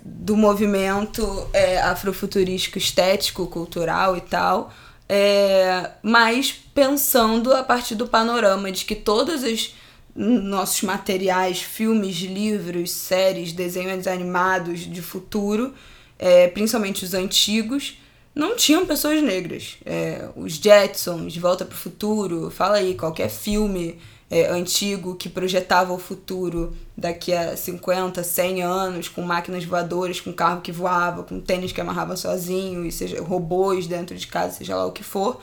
[0.03, 4.73] do movimento é, afrofuturístico estético, cultural e tal,
[5.07, 9.73] é, mas pensando a partir do panorama de que todos os
[10.15, 15.73] nossos materiais, filmes, livros, séries, desenhos animados de futuro,
[16.19, 17.97] é, principalmente os antigos,
[18.35, 19.77] não tinham pessoas negras.
[19.85, 23.99] É, os Jetsons, Volta para o Futuro, fala aí, qualquer filme
[24.33, 30.33] é, antigo que projetava o futuro daqui a 50, 100 anos, com máquinas voadoras, com
[30.33, 34.75] carro que voava, com tênis que amarrava sozinho, e seja robôs dentro de casa, seja
[34.75, 35.39] lá o que for.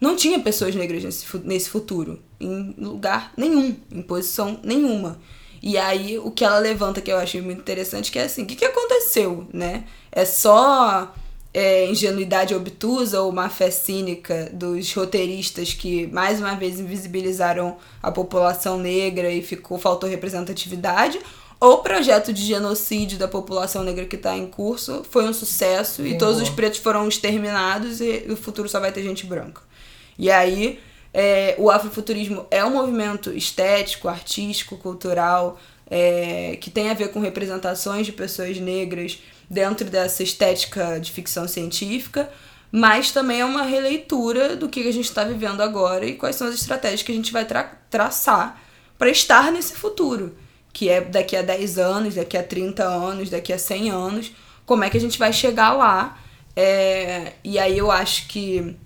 [0.00, 5.18] Não tinha pessoas negras nesse, nesse futuro, em lugar nenhum, em posição nenhuma.
[5.60, 8.46] E aí o que ela levanta que eu achei muito interessante que é assim, o
[8.46, 9.84] que, que aconteceu, né?
[10.12, 11.12] É só
[11.54, 18.10] é, ingenuidade obtusa ou má fé cínica dos roteiristas que mais uma vez invisibilizaram a
[18.10, 21.20] população negra e ficou faltou representatividade
[21.60, 26.04] ou o projeto de genocídio da população negra que está em curso foi um sucesso
[26.04, 29.62] e todos os pretos foram exterminados e o futuro só vai ter gente branca.
[30.18, 30.80] E aí
[31.12, 35.56] é, o afrofuturismo é um movimento estético, artístico, cultural
[35.88, 41.46] é, que tem a ver com representações de pessoas negras dentro dessa estética de ficção
[41.46, 42.30] científica,
[42.70, 46.48] mas também é uma releitura do que a gente está vivendo agora e quais são
[46.48, 48.60] as estratégias que a gente vai tra traçar
[48.98, 50.36] para estar nesse futuro,
[50.72, 54.32] que é daqui a 10 anos, daqui a 30 anos, daqui a 100 anos,
[54.66, 56.18] como é que a gente vai chegar lá.
[56.56, 58.76] É, e aí eu acho que,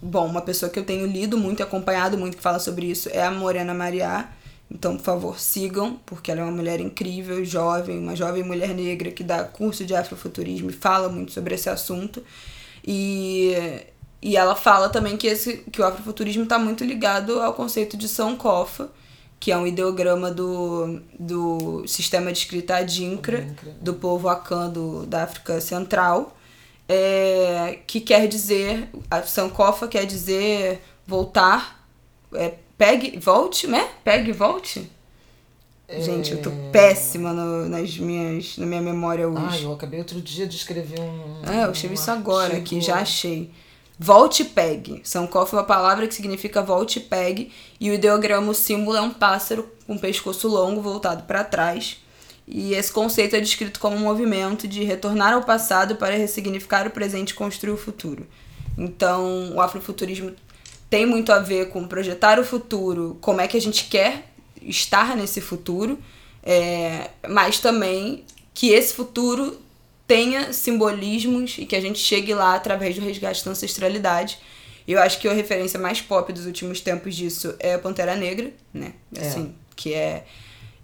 [0.00, 3.08] bom, uma pessoa que eu tenho lido muito e acompanhado muito que fala sobre isso
[3.12, 4.28] é a Morena Mariá,
[4.70, 9.10] então, por favor, sigam, porque ela é uma mulher incrível, jovem, uma jovem mulher negra
[9.10, 12.22] que dá curso de afrofuturismo e fala muito sobre esse assunto.
[12.86, 13.52] E,
[14.22, 18.08] e ela fala também que, esse, que o afrofuturismo está muito ligado ao conceito de
[18.08, 18.90] Sankofa,
[19.40, 23.46] que é um ideograma do, do sistema de escrita Adinkra,
[23.80, 26.36] do povo Akan do, da África Central,
[26.88, 31.86] é, que quer dizer, a Sankofa quer dizer voltar,
[32.34, 33.90] é, Pegue, volte, né?
[34.02, 34.90] Pegue, volte.
[35.86, 36.00] É...
[36.00, 39.58] Gente, eu tô péssima no, nas minhas, na minha memória hoje.
[39.58, 41.42] Ah, eu acabei outro dia de escrever um.
[41.46, 43.50] É, eu escrevi um isso agora aqui, já achei.
[43.98, 45.02] Volte e pegue.
[45.04, 47.52] Sankofa é uma palavra que significa volte e pegue.
[47.78, 51.98] E o ideograma, o símbolo, é um pássaro com pescoço longo voltado para trás.
[52.48, 56.90] E esse conceito é descrito como um movimento de retornar ao passado para ressignificar o
[56.90, 58.26] presente e construir o futuro.
[58.78, 60.34] Então, o afrofuturismo
[60.90, 64.26] tem muito a ver com projetar o futuro, como é que a gente quer
[64.60, 65.98] estar nesse futuro,
[66.42, 69.58] é, mas também que esse futuro
[70.06, 74.38] tenha simbolismos e que a gente chegue lá através do resgate da ancestralidade.
[74.86, 78.94] Eu acho que a referência mais pop dos últimos tempos disso é Pantera Negra, né?
[79.14, 79.20] É.
[79.20, 79.74] Assim, é.
[79.76, 80.24] que é.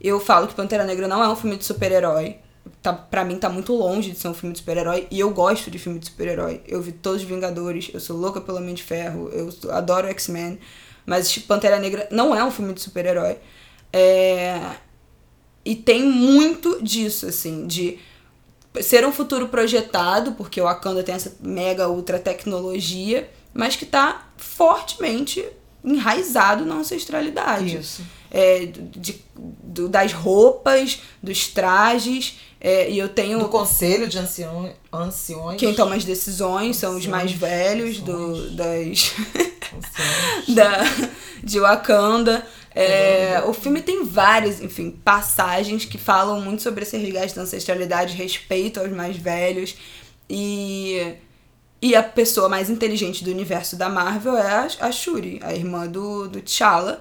[0.01, 2.37] Eu falo que Pantera Negra não é um filme de super-herói,
[2.83, 5.07] tá, pra mim tá muito longe de ser um filme de super-herói.
[5.11, 6.63] E eu gosto de filme de super-herói.
[6.67, 10.59] Eu vi todos os Vingadores, eu sou louca pelo Homem de Ferro, eu adoro X-Men.
[11.05, 13.39] Mas Pantera Negra não é um filme de super-herói.
[13.93, 14.61] É...
[15.65, 17.99] E tem muito disso, assim, de
[18.81, 24.29] ser um futuro projetado, porque o Wakanda tem essa mega ultra tecnologia, mas que tá
[24.37, 25.45] fortemente
[25.83, 27.77] enraizado na ancestralidade.
[27.77, 28.03] Isso.
[28.37, 29.21] É, de,
[29.65, 32.39] de, das roupas, dos trajes.
[32.61, 33.39] É, e eu tenho.
[33.39, 35.59] Do conselho de ancião, anciões.
[35.59, 39.15] Quem toma as decisões são os mais velhos do, das.
[40.49, 40.85] da,
[41.43, 42.47] de Wakanda.
[42.79, 48.15] É, o filme tem várias, enfim, passagens que falam muito sobre esse resgate da ancestralidade,
[48.15, 49.77] respeito aos mais velhos.
[50.29, 51.15] E,
[51.81, 55.87] e a pessoa mais inteligente do universo da Marvel é a, a Shuri, a irmã
[55.87, 57.01] do, do T'Challa,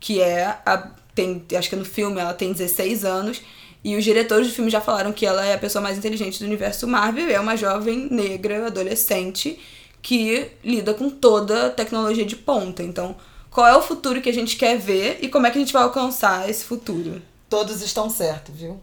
[0.00, 0.90] que é a.
[1.14, 3.40] Tem, acho que no filme ela tem 16 anos
[3.86, 6.44] e os diretores do filme já falaram que ela é a pessoa mais inteligente do
[6.44, 9.60] universo Marvel, é uma jovem negra, adolescente,
[10.02, 12.82] que lida com toda a tecnologia de ponta.
[12.82, 13.14] Então,
[13.48, 15.72] qual é o futuro que a gente quer ver e como é que a gente
[15.72, 17.22] vai alcançar esse futuro?
[17.48, 18.80] Todos estão certos, viu?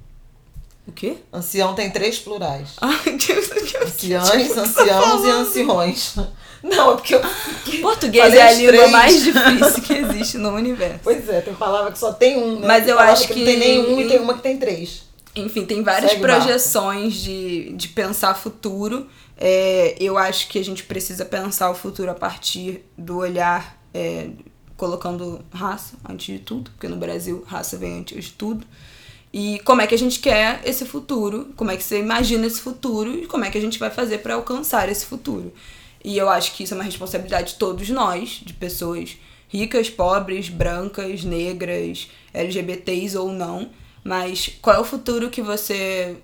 [0.88, 1.17] O quê?
[1.34, 2.69] Ancião tem três plurais.
[2.80, 3.76] Ai, Deus, Deus.
[3.84, 6.16] Anciães, anciãos e anciões.
[6.64, 7.22] Não, é porque eu.
[7.82, 8.91] Português é a língua três.
[8.91, 11.01] mais difícil que existe no universo.
[11.03, 12.68] Pois é, tem palavra que só tem um, né?
[12.68, 13.39] Mas eu acho que.
[13.39, 15.03] Não tem nenhum e tem uma que tem três.
[15.36, 19.07] Enfim, tem várias Segue projeções de, de pensar futuro.
[19.36, 24.30] É, eu acho que a gente precisa pensar o futuro a partir do olhar, é,
[24.78, 28.66] colocando raça antes de tudo, porque no Brasil raça vem antes de tudo.
[29.34, 32.61] E como é que a gente quer esse futuro, como é que você imagina esse
[32.61, 35.51] futuro e como é que a gente vai fazer para alcançar esse futuro.
[36.04, 40.49] E eu acho que isso é uma responsabilidade de todos nós, de pessoas ricas, pobres,
[40.49, 43.70] brancas, negras, LGBTs ou não.
[44.04, 46.18] Mas qual é o futuro que você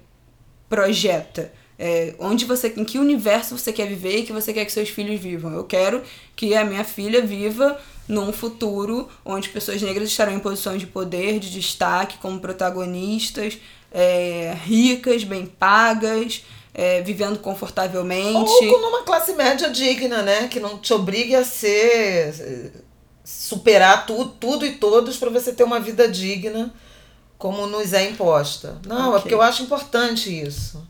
[0.67, 1.53] projeta?
[1.77, 4.89] É, onde você, em que universo você quer viver e que você quer que seus
[4.89, 5.53] filhos vivam?
[5.53, 6.03] Eu quero
[6.35, 11.39] que a minha filha viva num futuro onde pessoas negras estarão em posições de poder,
[11.39, 13.59] de destaque, como protagonistas,
[13.91, 16.43] é, ricas, bem pagas,
[16.79, 18.65] é, vivendo confortavelmente.
[18.67, 20.47] Ou numa classe média digna, né?
[20.47, 22.71] Que não te obrigue a ser.
[23.21, 26.73] superar tudo, tudo e todos para você ter uma vida digna
[27.37, 28.77] como nos é imposta.
[28.85, 29.17] Não, okay.
[29.17, 30.81] é porque eu acho importante isso.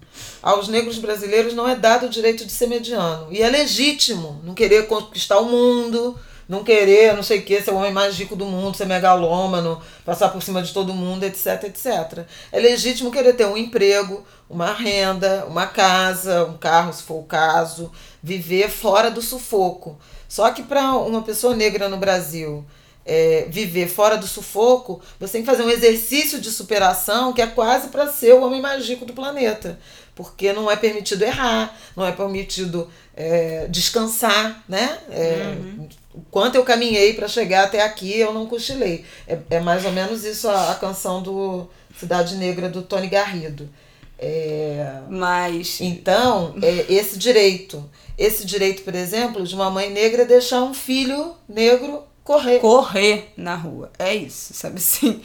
[0.43, 3.27] Aos negros brasileiros não é dado o direito de ser mediano.
[3.31, 6.19] E é legítimo não querer conquistar o mundo,
[6.49, 9.79] não querer, não sei o que, ser o homem mais rico do mundo, ser megalômano,
[10.03, 12.25] passar por cima de todo mundo, etc, etc.
[12.51, 17.23] É legítimo querer ter um emprego, uma renda, uma casa, um carro, se for o
[17.23, 17.91] caso,
[18.21, 19.95] viver fora do sufoco.
[20.27, 22.65] Só que para uma pessoa negra no Brasil
[23.05, 27.47] é, viver fora do sufoco, você tem que fazer um exercício de superação que é
[27.47, 29.79] quase para ser o homem mais rico do planeta.
[30.15, 34.97] Porque não é permitido errar, não é permitido é, descansar, né?
[35.09, 35.87] É, uhum.
[36.13, 39.05] O quanto eu caminhei para chegar até aqui, eu não cochilei.
[39.27, 43.69] É, é mais ou menos isso a, a canção do Cidade Negra do Tony Garrido.
[44.17, 45.79] É, Mas.
[45.79, 47.89] Então, é, esse direito.
[48.17, 52.59] Esse direito, por exemplo, de uma mãe negra deixar um filho negro correr.
[52.59, 53.91] Correr na rua.
[53.97, 55.21] É isso, sabe assim?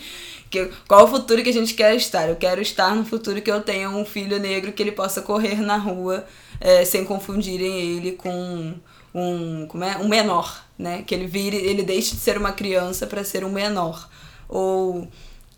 [0.48, 2.28] Que, qual o futuro que a gente quer estar?
[2.28, 5.60] Eu quero estar no futuro que eu tenha um filho negro que ele possa correr
[5.60, 6.24] na rua
[6.60, 8.74] é, sem confundirem ele com
[9.14, 9.96] um, como é?
[9.98, 11.02] um menor, né?
[11.02, 14.08] Que ele vire, ele deixe de ser uma criança para ser um menor.
[14.48, 15.08] Ou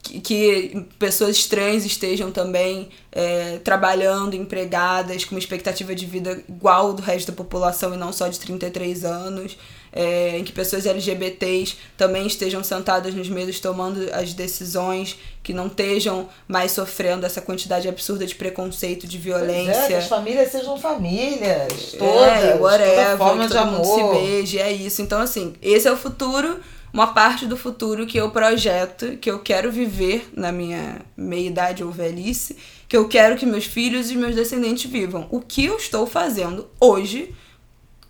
[0.03, 6.93] que, que pessoas estranhas estejam também é, trabalhando, empregadas, com uma expectativa de vida igual
[6.93, 9.57] do resto da população e não só de 33 anos
[9.93, 15.67] é, em que pessoas LGBTs também estejam sentadas nos meios tomando as decisões, que não
[15.67, 19.73] estejam mais sofrendo essa quantidade absurda de preconceito, de violência.
[19.73, 23.83] É, que as famílias sejam famílias, todas, é, whatever, toda forma que todo de mundo
[23.83, 24.15] amor.
[24.15, 25.03] se beije, é isso.
[25.03, 26.61] Então, assim, esse é o futuro
[26.97, 31.91] uma parte do futuro que eu projeto, que eu quero viver na minha meia-idade ou
[31.91, 32.57] velhice,
[32.89, 35.29] que eu quero que meus filhos e meus descendentes vivam.
[35.31, 37.35] O que eu estou fazendo hoje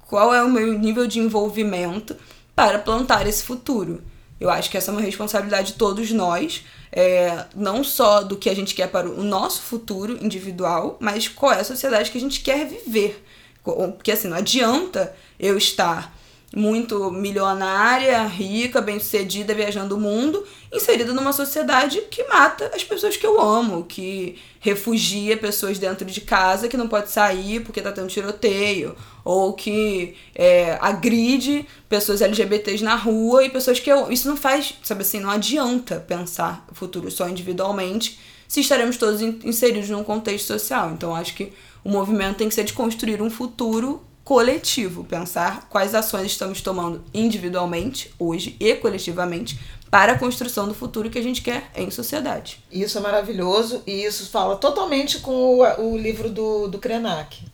[0.07, 2.17] qual é o meu nível de envolvimento
[2.55, 4.03] para plantar esse futuro.
[4.41, 8.51] Eu acho que essa é uma responsabilidade de todos nós, é, não só do que
[8.51, 12.21] a gente quer para o nosso futuro individual, mas qual é a sociedade que a
[12.21, 13.25] gente quer viver.
[13.63, 16.16] Porque assim, não adianta eu estar
[16.55, 23.27] muito milionária, rica, bem-sucedida, viajando o mundo, inserida numa sociedade que mata as pessoas que
[23.27, 28.09] eu amo, que refugia pessoas dentro de casa que não pode sair porque tá tendo
[28.09, 28.95] tiroteio,
[29.25, 34.11] ou que é, agride pessoas LGBTs na rua e pessoas que eu.
[34.11, 39.21] Isso não faz, sabe assim, não adianta pensar o futuro só individualmente se estaremos todos
[39.21, 40.93] inseridos num contexto social.
[40.93, 45.95] Então acho que o movimento tem que ser de construir um futuro coletivo, pensar quais
[45.95, 49.57] ações estamos tomando individualmente, hoje e coletivamente,
[49.89, 52.61] para a construção do futuro que a gente quer em sociedade.
[52.69, 57.47] Isso é maravilhoso e isso fala totalmente com o, o livro do, do Krenak,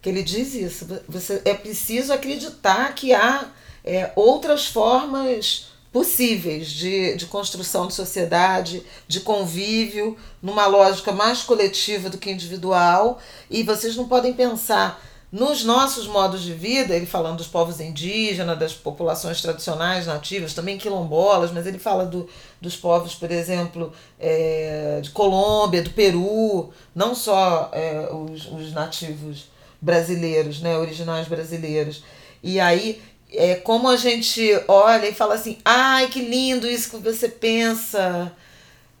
[0.00, 0.86] que ele diz isso.
[1.06, 3.48] Você, é preciso acreditar que há
[3.84, 12.08] é, outras formas possíveis de, de construção de sociedade, de convívio, numa lógica mais coletiva
[12.08, 14.98] do que individual, e vocês não podem pensar
[15.30, 20.78] nos nossos modos de vida, ele falando dos povos indígenas, das populações tradicionais nativas, também
[20.78, 22.28] quilombolas, mas ele fala do,
[22.60, 29.46] dos povos, por exemplo, é, de Colômbia, do Peru, não só é, os, os nativos
[29.80, 32.04] brasileiros, né, originais brasileiros.
[32.42, 33.02] E aí,
[33.32, 38.32] é como a gente olha e fala assim: ai, que lindo isso que você pensa,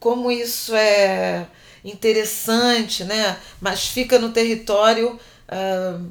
[0.00, 1.46] como isso é
[1.84, 3.38] interessante, né?
[3.60, 5.18] Mas fica no território
[5.48, 6.04] uh,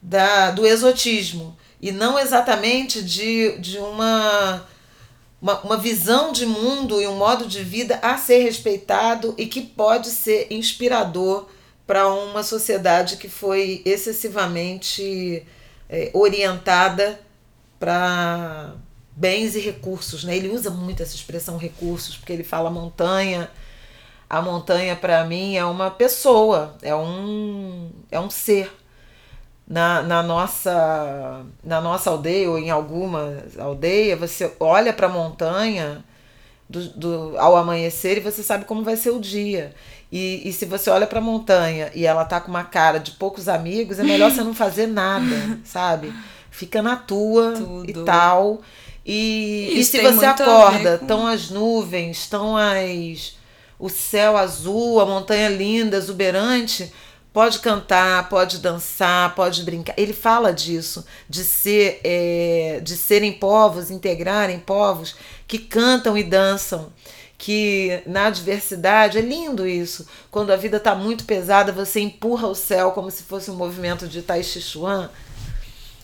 [0.00, 4.66] da, do exotismo e não exatamente de, de uma,
[5.40, 9.60] uma, uma visão de mundo e um modo de vida a ser respeitado e que
[9.60, 11.46] pode ser inspirador
[11.86, 15.46] para uma sociedade que foi excessivamente
[15.88, 17.20] é, orientada
[17.78, 18.74] para
[19.14, 20.24] bens e recursos.
[20.24, 20.36] Né?
[20.36, 23.50] Ele usa muito essa expressão recursos, porque ele fala montanha.
[24.28, 28.72] A montanha, para mim, é uma pessoa, é um, é um ser
[29.68, 36.04] na, na, nossa, na nossa aldeia ou em alguma aldeia, você olha para a montanha
[36.68, 39.74] do, do, ao amanhecer e você sabe como vai ser o dia.
[40.10, 43.12] E, e se você olha para a montanha e ela tá com uma cara de
[43.12, 46.12] poucos amigos, é melhor você não fazer nada, sabe?
[46.50, 47.90] Fica na tua Tudo.
[47.90, 48.60] e tal.
[49.04, 53.36] E, e se você acorda, estão as nuvens, estão as
[53.78, 56.92] o céu azul, a montanha linda, exuberante,
[57.32, 59.94] pode cantar, pode dançar, pode brincar.
[59.98, 65.14] Ele fala disso, de ser, é, de serem povos, integrarem povos
[65.46, 66.90] que cantam e dançam
[67.38, 70.06] que na adversidade é lindo isso.
[70.30, 74.08] Quando a vida está muito pesada, você empurra o céu como se fosse um movimento
[74.08, 75.10] de Tai Chi Chuan,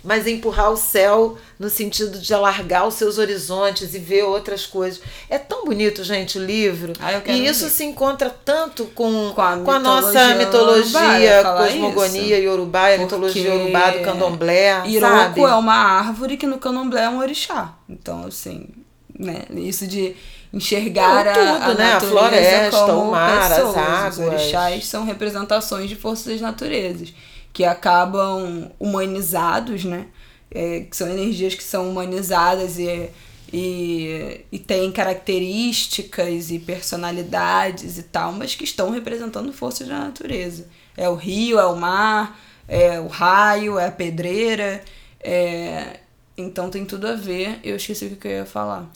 [0.03, 5.01] mas empurrar o céu no sentido de alargar os seus horizontes e ver outras coisas.
[5.31, 6.93] É tão bonito, gente, o livro.
[6.99, 7.71] Ah, e isso ver.
[7.71, 12.45] se encontra tanto com, com, a, com a nossa mitologia, cosmogonia isso.
[12.45, 14.89] iorubá, a mitologia iorubá do candomblé.
[14.89, 15.41] Iroko sabe?
[15.41, 17.75] é uma árvore que no candomblé é um orixá.
[17.89, 18.69] Então, assim,
[19.17, 19.45] né?
[19.55, 20.17] Isso de
[20.53, 21.93] enxergar Não, tudo, a, a, né?
[21.95, 23.77] a floresta, o mar, pessoas.
[23.77, 24.19] as águas.
[24.19, 27.15] Os orixás são representações de forças das naturezas
[27.53, 30.07] que acabam humanizados, né?
[30.51, 33.11] É, que são energias que são humanizadas e,
[33.53, 40.67] e, e têm características e personalidades e tal, mas que estão representando forças da natureza.
[40.97, 42.39] É o rio, é o mar,
[42.69, 44.83] é o raio, é a pedreira.
[45.21, 46.01] É...
[46.37, 47.61] Então tem tudo a ver.
[47.63, 48.91] Eu esqueci o que eu ia falar.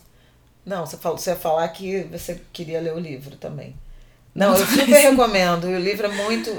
[0.64, 3.74] Não, você, falou, você ia falar que você queria ler o livro também.
[4.34, 5.64] Não, eu super recomendo.
[5.64, 6.50] O livro é muito.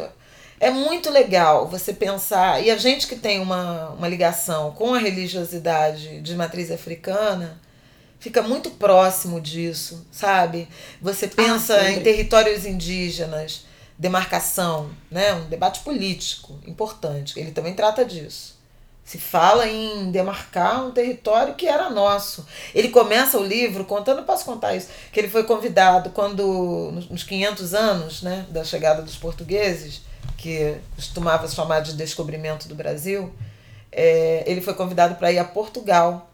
[0.60, 2.64] É muito legal você pensar.
[2.64, 7.60] E a gente que tem uma, uma ligação com a religiosidade de matriz africana
[8.20, 10.68] fica muito próximo disso, sabe?
[11.02, 13.66] Você ah, pensa ah, em territórios indígenas,
[13.98, 15.34] demarcação, né?
[15.34, 17.40] um debate político importante.
[17.40, 18.58] Ele também trata disso.
[19.04, 22.46] Se fala em demarcar um território que era nosso.
[22.76, 27.74] Ele começa o livro contando, posso contar isso, que ele foi convidado quando, nos 500
[27.74, 30.02] anos né, da chegada dos portugueses,
[30.38, 33.34] que costumava se chamar de descobrimento do Brasil,
[33.92, 36.27] é, ele foi convidado para ir a Portugal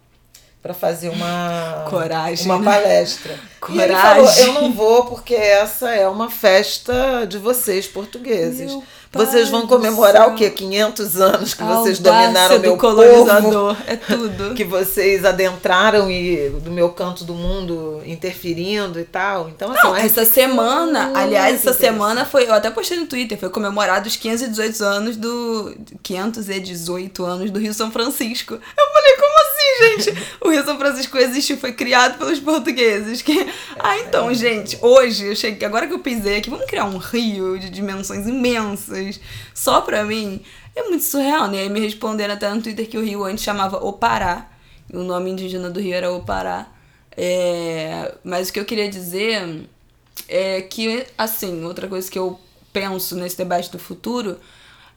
[0.64, 2.66] para fazer uma coragem uma né?
[2.66, 3.82] palestra coragem.
[3.82, 8.72] e ele falou eu não vou porque essa é uma festa de vocês portugueses
[9.14, 10.49] vocês vão comemorar o quê?
[10.49, 14.53] 500 anos que a vocês dominaram meu colonizador, povo, é tudo.
[14.55, 19.49] Que vocês adentraram e do meu canto do mundo interferindo e tal.
[19.49, 23.49] Então, assim, Não, essa semana, aliás, essa semana foi, eu até postei no Twitter, foi
[23.49, 28.55] comemorado os 518 anos do 518 anos do Rio São Francisco.
[28.55, 30.28] Eu falei, como assim, gente?
[30.41, 33.22] O Rio São Francisco existe, foi criado pelos portugueses.
[33.22, 33.47] Que...
[33.80, 37.57] Ah, então, gente, hoje eu cheguei, agora que eu pisei aqui, vamos criar um rio
[37.59, 39.20] de dimensões imensas
[39.53, 40.41] só pra mim,
[40.76, 41.57] é muito surreal, né?
[41.57, 44.49] E aí me responderam até no Twitter que o Rio antes chamava Opará.
[44.91, 46.68] E o nome indígena do Rio era Opará.
[47.16, 48.16] É...
[48.24, 49.68] Mas o que eu queria dizer
[50.28, 52.39] é que, assim, outra coisa que eu
[52.72, 54.39] penso nesse debate do futuro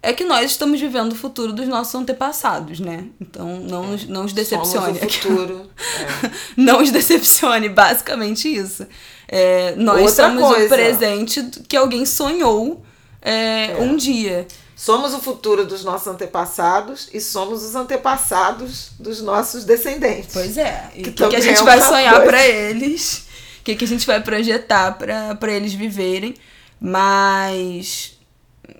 [0.07, 3.07] é que nós estamos vivendo o futuro dos nossos antepassados, né?
[3.20, 3.98] Então não, é.
[4.09, 5.00] não os decepcione.
[5.00, 5.66] Somos o futuro.
[5.96, 6.30] É.
[6.57, 8.86] não os decepcione, basicamente isso.
[9.26, 10.66] É, nós Outra somos coisa.
[10.66, 12.84] o presente que alguém sonhou
[13.20, 13.76] é, é.
[13.80, 14.46] um dia.
[14.76, 20.30] Somos o futuro dos nossos antepassados e somos os antepassados dos nossos descendentes.
[20.32, 20.90] Pois é.
[20.94, 23.26] E o que, que, que, a gente é vai sonhar para eles?
[23.61, 26.34] O que, que a gente vai projetar para eles viverem?
[26.80, 28.15] Mas.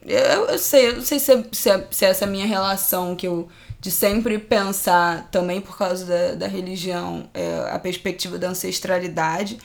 [0.07, 3.27] Eu, eu sei, eu não sei se, é, se, é, é essa minha relação que
[3.27, 3.49] eu
[3.81, 9.59] de sempre pensar também por causa da, da religião é, a perspectiva da ancestralidade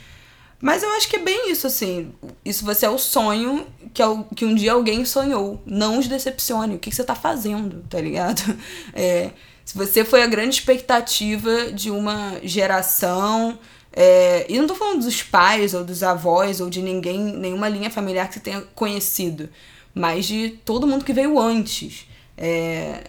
[0.62, 2.14] mas eu acho que é bem isso, assim.
[2.46, 4.04] Isso você é o sonho que,
[4.36, 5.62] que um dia alguém sonhou.
[5.66, 6.76] Não os decepcione.
[6.76, 8.42] O que, você tá fazendo, tá ligado?
[8.94, 9.32] É,
[9.66, 13.58] se você foi a grande expectativa de uma geração.
[13.94, 17.90] É, e não tô falando dos pais ou dos avós ou de ninguém, nenhuma linha
[17.90, 19.50] familiar que você tenha conhecido,
[19.94, 22.08] mas de todo mundo que veio antes.
[22.38, 23.04] É,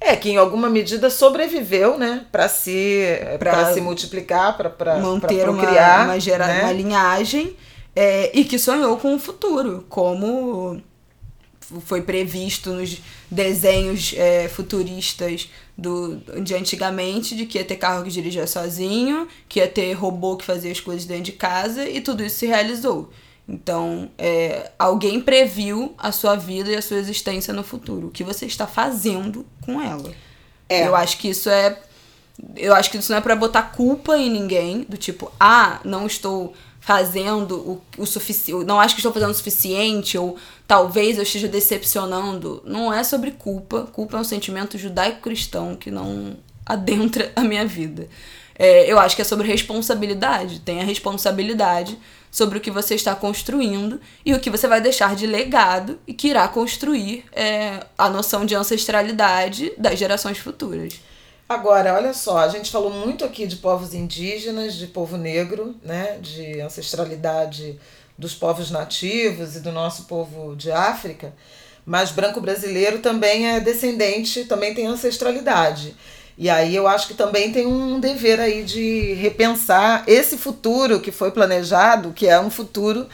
[0.00, 2.26] é, que em alguma medida sobreviveu, né?
[2.30, 5.62] Para se, pra se multiplicar, para manter uma,
[6.04, 6.62] uma, gera, né?
[6.62, 7.56] uma linhagem
[7.94, 10.80] é, e que sonhou com o futuro, como
[11.80, 13.00] foi previsto nos
[13.30, 19.60] desenhos é, futuristas do, de antigamente, de que ia ter carro que dirigia sozinho, que
[19.60, 23.10] ia ter robô que fazia as coisas dentro de casa, e tudo isso se realizou.
[23.48, 28.08] Então, é, alguém previu a sua vida e a sua existência no futuro.
[28.08, 30.12] O que você está fazendo com ela?
[30.68, 30.86] É.
[30.86, 31.78] Eu acho que isso é.
[32.56, 36.06] Eu acho que isso não é para botar culpa em ninguém, do tipo, ah, não
[36.06, 40.36] estou fazendo o, o suficiente, não acho que estou fazendo o suficiente, ou
[40.68, 42.62] talvez eu esteja decepcionando.
[42.64, 43.88] Não é sobre culpa.
[43.92, 48.08] Culpa é um sentimento judaico-cristão que não adentra a minha vida.
[48.58, 50.60] É, eu acho que é sobre responsabilidade.
[50.60, 51.98] Tem a responsabilidade
[52.36, 56.12] sobre o que você está construindo e o que você vai deixar de legado e
[56.12, 61.00] que irá construir é, a noção de ancestralidade das gerações futuras.
[61.48, 66.18] Agora, olha só, a gente falou muito aqui de povos indígenas, de povo negro, né,
[66.20, 67.80] de ancestralidade
[68.18, 71.32] dos povos nativos e do nosso povo de África,
[71.86, 75.96] mas branco brasileiro também é descendente, também tem ancestralidade.
[76.38, 81.10] E aí eu acho que também tem um dever aí de repensar esse futuro que
[81.10, 83.06] foi planejado, que é um futuro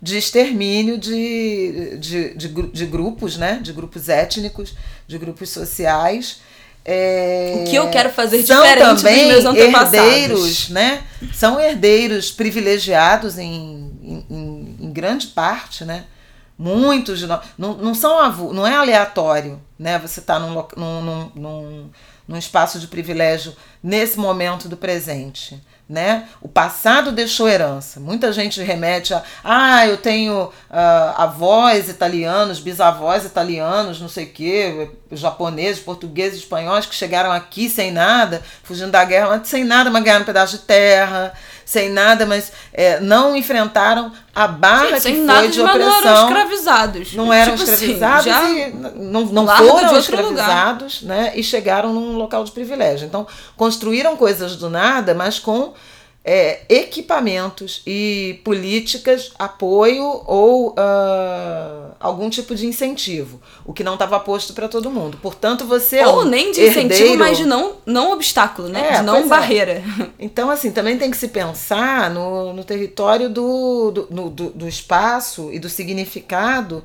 [0.00, 3.58] de extermínio de, de, de, de grupos, né?
[3.62, 4.74] De grupos étnicos,
[5.06, 6.40] de grupos sociais.
[6.84, 9.94] É, o que eu quero fazer são diferente também dos meus antepassados.
[9.94, 11.02] herdeiros, né?
[11.34, 13.90] São herdeiros privilegiados em,
[14.30, 16.04] em, em grande parte, né?
[16.58, 17.44] Muitos de nós.
[17.58, 19.98] Não, não, são, não é aleatório, né?
[19.98, 21.90] Você está num, num, num, num
[22.34, 26.28] espaço de privilégio nesse momento do presente né?
[26.40, 28.00] O passado deixou herança.
[28.00, 30.52] Muita gente remete a, ah, eu tenho uh,
[31.16, 37.92] avós italianos, bisavós italianos, não sei o quê, japoneses, portugueses, espanhóis que chegaram aqui sem
[37.92, 41.32] nada, fugindo da guerra, sem nada, mas ganharam um pedaço de terra,
[41.66, 46.00] sem nada, mas é, não enfrentaram a barra Sim, que foi de opressão.
[46.00, 47.14] Não eram escravizados.
[47.14, 51.16] Não eram tipo assim, escravizados assim, e não, não foram escravizados, lugar.
[51.16, 51.32] né?
[51.34, 53.06] E chegaram num local de privilégio.
[53.06, 55.74] Então, construíram coisas do nada, mas com
[56.28, 64.18] é, equipamentos e políticas, apoio ou uh, algum tipo de incentivo, o que não estava
[64.18, 65.16] posto para todo mundo.
[65.22, 66.88] Portanto, você ou é um nem de herdeiro...
[66.88, 68.88] incentivo, mas de não, não obstáculo, né?
[68.88, 69.26] É, de não é.
[69.26, 69.72] barreira.
[69.72, 70.16] É.
[70.26, 74.68] Então, assim, também tem que se pensar no, no território do, do, no, do, do
[74.68, 76.82] espaço e do significado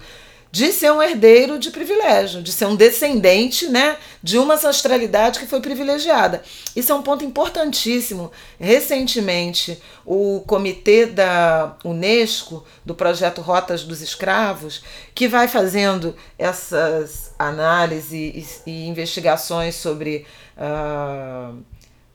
[0.52, 5.48] de ser um herdeiro de privilégio, de ser um descendente né, de uma ancestralidade que
[5.48, 6.44] foi privilegiada.
[6.76, 8.30] Isso é um ponto importantíssimo.
[8.60, 14.84] Recentemente, o comitê da Unesco, do projeto Rotas dos Escravos,
[15.16, 20.26] que vai fazendo essas análises e, investigações sobre.
[20.58, 21.72] Uh,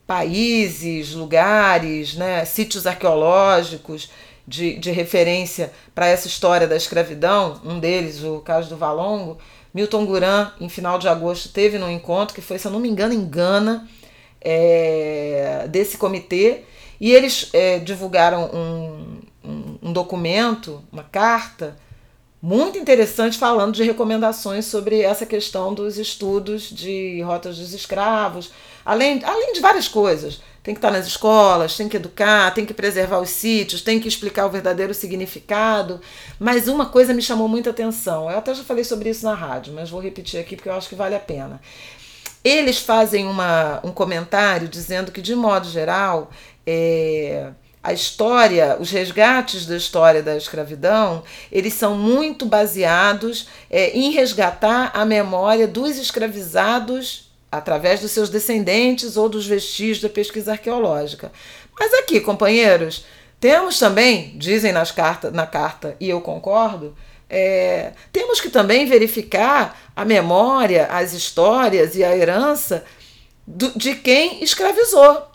[0.06, 4.08] países, lugares, né, sítios arqueológicos
[4.46, 9.38] de, de referência para essa história da escravidão, um deles, o caso do Valongo,
[9.74, 12.88] Milton Guran, em final de agosto, teve num encontro que foi, se eu não me
[12.88, 13.88] engano, em Gana,
[14.40, 16.62] é, desse comitê,
[17.00, 21.76] e eles é, divulgaram um, um, um documento, uma carta,
[22.40, 28.52] muito interessante falando de recomendações sobre essa questão dos estudos de rotas dos escravos,
[28.84, 32.74] além, além de várias coisas tem que estar nas escolas, tem que educar, tem que
[32.74, 36.00] preservar os sítios, tem que explicar o verdadeiro significado.
[36.40, 38.28] Mas uma coisa me chamou muita atenção.
[38.28, 40.88] Eu até já falei sobre isso na rádio, mas vou repetir aqui porque eu acho
[40.88, 41.60] que vale a pena.
[42.42, 46.32] Eles fazem uma, um comentário dizendo que, de modo geral,
[46.66, 47.50] é,
[47.80, 54.90] a história, os resgates da história da escravidão, eles são muito baseados é, em resgatar
[54.92, 61.32] a memória dos escravizados através dos seus descendentes ou dos vestígios da pesquisa arqueológica.
[61.78, 63.04] Mas aqui, companheiros,
[63.38, 66.94] temos também, dizem nas carta, na carta, e eu concordo,
[67.28, 72.84] é, temos que também verificar a memória, as histórias e a herança
[73.46, 75.26] do, de quem escravizou.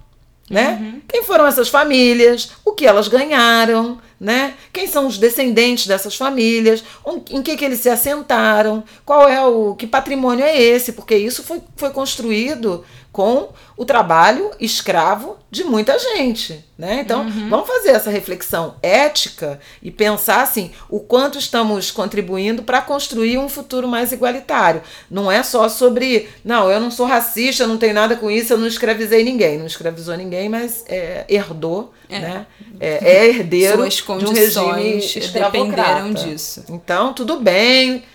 [0.50, 0.78] Né?
[0.82, 1.02] Uhum.
[1.08, 4.54] Quem foram essas famílias, o que elas ganharam, né?
[4.72, 6.84] Quem são os descendentes dessas famílias,
[7.32, 11.42] em que, que eles se assentaram, qual é o que patrimônio é esse, porque isso
[11.42, 17.02] foi, foi construído com o trabalho escravo de muita gente, né?
[17.02, 17.50] Então, uhum.
[17.50, 23.50] vamos fazer essa reflexão ética e pensar assim, o quanto estamos contribuindo para construir um
[23.50, 24.82] futuro mais igualitário.
[25.10, 28.54] Não é só sobre, não, eu não sou racista, eu não tenho nada com isso,
[28.54, 32.20] eu não escravizei ninguém, não escravizou ninguém, mas é, herdou, é.
[32.20, 32.46] né?
[32.80, 36.64] É, é herdeiro Suas condições de um regime dependeram disso.
[36.70, 38.06] Então, tudo bem,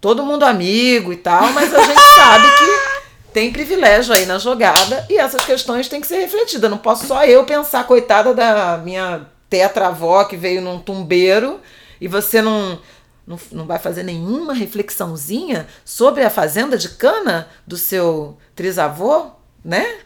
[0.00, 2.87] todo mundo amigo e tal, mas a gente sabe que
[3.32, 6.70] tem privilégio aí na jogada e essas questões têm que ser refletidas.
[6.70, 11.60] Não posso só eu pensar, coitada da minha tetravó que veio num tumbeiro
[12.00, 12.78] e você não,
[13.26, 19.26] não, não vai fazer nenhuma reflexãozinha sobre a fazenda de cana do seu trisavô,
[19.64, 19.98] né?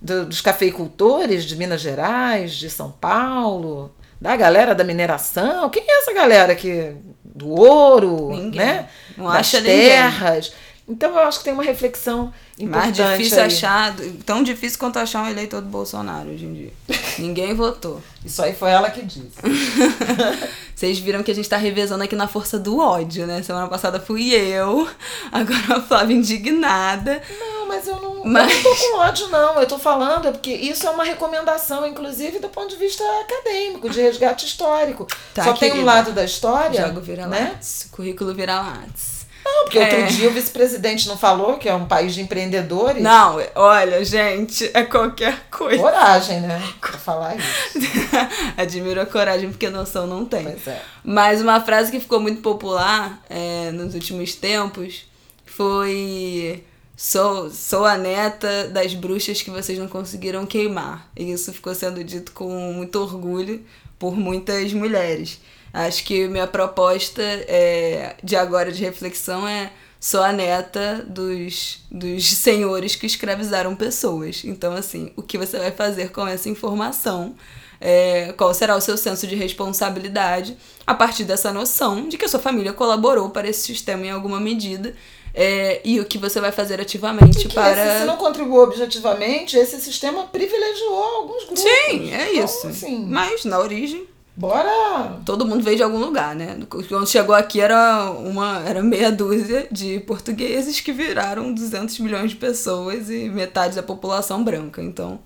[0.00, 5.68] Do, dos cafeicultores de Minas Gerais, de São Paulo, da galera da mineração.
[5.70, 6.96] Quem é essa galera aqui?
[7.24, 8.60] Do ouro, ninguém.
[8.60, 8.88] né?
[9.16, 10.48] Não das terras.
[10.48, 10.71] Ninguém.
[10.88, 13.00] Então eu acho que tem uma reflexão importante.
[13.00, 13.46] Mais difícil aí.
[13.46, 13.94] achar,
[14.26, 16.72] tão difícil quanto achar um eleitor do Bolsonaro hoje em dia.
[17.18, 18.02] Ninguém votou.
[18.24, 19.30] Isso aí foi ela que disse.
[20.74, 23.40] Vocês viram que a gente tá revezando aqui na força do ódio, né?
[23.42, 24.88] Semana passada fui eu,
[25.30, 27.22] agora a Flávia indignada.
[27.38, 28.50] Não, mas eu não, mas...
[28.50, 29.60] eu não tô com ódio, não.
[29.60, 33.88] Eu tô falando, é porque isso é uma recomendação, inclusive, do ponto de vista acadêmico,
[33.88, 35.06] de resgate histórico.
[35.32, 35.76] Tá, Só querida.
[35.76, 36.88] tem um lado da história.
[36.88, 37.56] Jogo vira né?
[37.92, 39.11] Currículo vira lattes.
[39.44, 40.00] Não, porque É.
[40.00, 43.02] outro dia o vice-presidente não falou que é um país de empreendedores.
[43.02, 45.82] Não, olha, gente, é qualquer coisa.
[45.82, 46.62] Coragem, né?
[46.80, 47.78] Pra falar isso.
[48.56, 50.44] Admiro a coragem, porque noção não tem.
[50.44, 50.82] Pois é.
[51.04, 55.04] Mas uma frase que ficou muito popular é, nos últimos tempos
[55.44, 56.64] foi.
[56.96, 61.08] Sou, sou a neta das bruxas que vocês não conseguiram queimar.
[61.16, 63.64] E isso ficou sendo dito com muito orgulho
[63.98, 65.40] por muitas mulheres.
[65.72, 72.24] Acho que minha proposta é, de agora de reflexão é sou a neta dos, dos
[72.26, 74.42] senhores que escravizaram pessoas.
[74.44, 77.36] Então, assim, o que você vai fazer com essa informação?
[77.80, 80.56] É, qual será o seu senso de responsabilidade
[80.86, 84.38] a partir dessa noção de que a sua família colaborou para esse sistema em alguma
[84.38, 84.94] medida
[85.34, 87.72] é, e o que você vai fazer ativamente Que para.
[87.72, 91.62] esse, se não contribuiu objetivamente, esse sistema privilegiou alguns grupos.
[91.62, 92.66] Sim, é Então, isso.
[92.66, 94.06] assim, Mas na origem,
[94.36, 95.20] bora.
[95.24, 96.58] todo mundo veio de algum lugar, né?
[96.68, 102.36] Quando chegou aqui era uma era meia dúzia de portugueses que viraram 200 milhões de
[102.36, 104.82] pessoas e metade da população branca.
[104.82, 105.20] Então,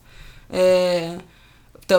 [0.51, 1.17] é,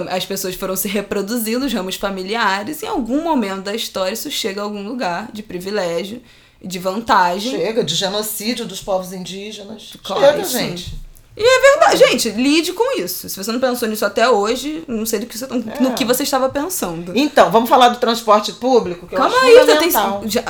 [0.10, 4.62] as pessoas foram se reproduzindo, os ramos familiares, em algum momento da história isso chega
[4.62, 6.22] a algum lugar de privilégio,
[6.62, 7.52] de vantagem.
[7.52, 9.94] Chega de genocídio dos povos indígenas.
[10.04, 10.58] Claro, Chega, sim.
[10.58, 11.07] gente.
[11.40, 13.30] E é verdade, gente, lide com isso.
[13.30, 15.94] Se você não pensou nisso até hoje, não sei do que você, no É.
[15.94, 17.12] que você estava pensando.
[17.16, 19.06] Então, vamos falar do transporte público?
[19.06, 19.92] Que Calma aí, tem.
[20.28, 20.44] Já,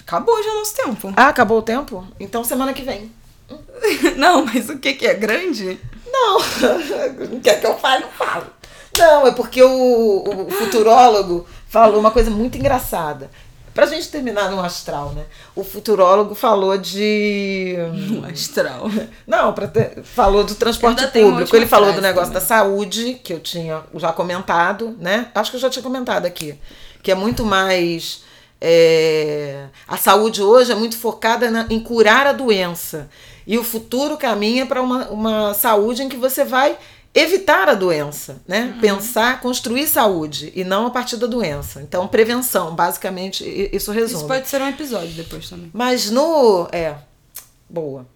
[0.00, 1.12] acabou já nosso tempo.
[1.14, 2.06] Ah, acabou o tempo?
[2.18, 3.12] Então semana que vem.
[4.16, 5.78] Não, mas o que que é grande?
[6.10, 6.38] Não,
[7.30, 8.46] não quer que eu fale, não falo.
[8.96, 13.30] Não, é porque o, o futurólogo falou uma coisa muito engraçada.
[13.76, 15.22] Pra gente terminar no astral, né?
[15.54, 17.76] O futurólogo falou de.
[18.08, 18.90] No astral.
[19.26, 21.54] Não, pra ter- falou do transporte público.
[21.54, 22.40] Ele falou do negócio também.
[22.42, 25.28] da saúde, que eu tinha já comentado, né?
[25.34, 26.58] Acho que eu já tinha comentado aqui.
[27.02, 28.24] Que é muito mais.
[28.60, 33.08] é, A saúde hoje é muito focada na- em curar a doença.
[33.46, 36.76] E o futuro caminha para uma, uma saúde em que você vai
[37.16, 38.74] evitar a doença, né?
[38.74, 38.80] Uhum.
[38.80, 41.80] Pensar, construir saúde e não a partir da doença.
[41.80, 43.42] Então, prevenção, basicamente,
[43.72, 44.18] isso resume.
[44.18, 45.70] Isso pode ser um episódio depois também.
[45.72, 46.68] Mas no.
[46.70, 46.96] É.
[47.68, 48.06] Boa.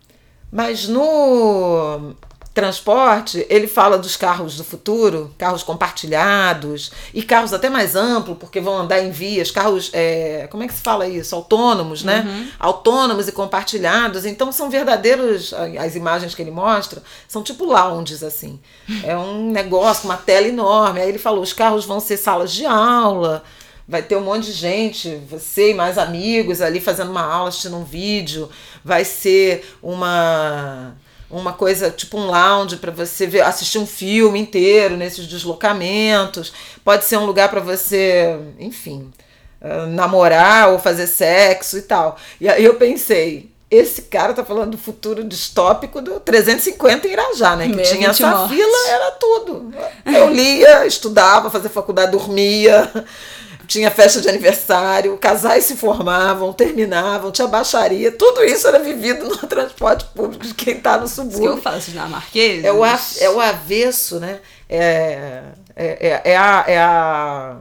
[0.53, 2.15] Mas no
[2.53, 8.61] transporte, ele fala dos carros do futuro, carros compartilhados e carros até mais amplos, porque
[8.61, 11.35] vão andar em vias, carros, é, como é que se fala isso?
[11.35, 12.51] Autônomos, né?
[12.59, 14.25] Autônomos e compartilhados.
[14.27, 18.59] Então são verdadeiros, as imagens que ele mostra, são tipo lounges, assim.
[19.05, 21.01] É um negócio, uma tela enorme.
[21.01, 23.45] Aí ele falou: os carros vão ser salas de aula.
[23.87, 27.77] Vai ter um monte de gente, você e mais amigos ali fazendo uma aula, assistindo
[27.77, 28.49] um vídeo.
[28.85, 30.95] Vai ser uma
[31.31, 36.53] uma coisa tipo um lounge para você ver, assistir um filme inteiro nesses deslocamentos.
[36.85, 39.11] Pode ser um lugar para você, enfim,
[39.61, 42.17] eh, namorar ou fazer sexo e tal.
[42.41, 47.55] E aí eu pensei, esse cara tá falando do futuro distópico do 350 em Irajá,
[47.55, 47.69] né?
[47.69, 48.57] Que Meia tinha essa mortes.
[48.57, 49.73] fila, era tudo.
[50.05, 52.91] Eu lia, estudava, fazia faculdade, dormia.
[53.71, 59.37] Tinha festa de aniversário, casais se formavam, terminavam, tinha baixaria, tudo isso era vivido no
[59.37, 61.95] transporte público de quem está no Isso que eu subúrbio.
[61.95, 62.67] na Marquesa.
[62.67, 64.41] É o, é o avesso, né?
[64.69, 65.43] É,
[65.77, 67.59] é, é, é a, é, a,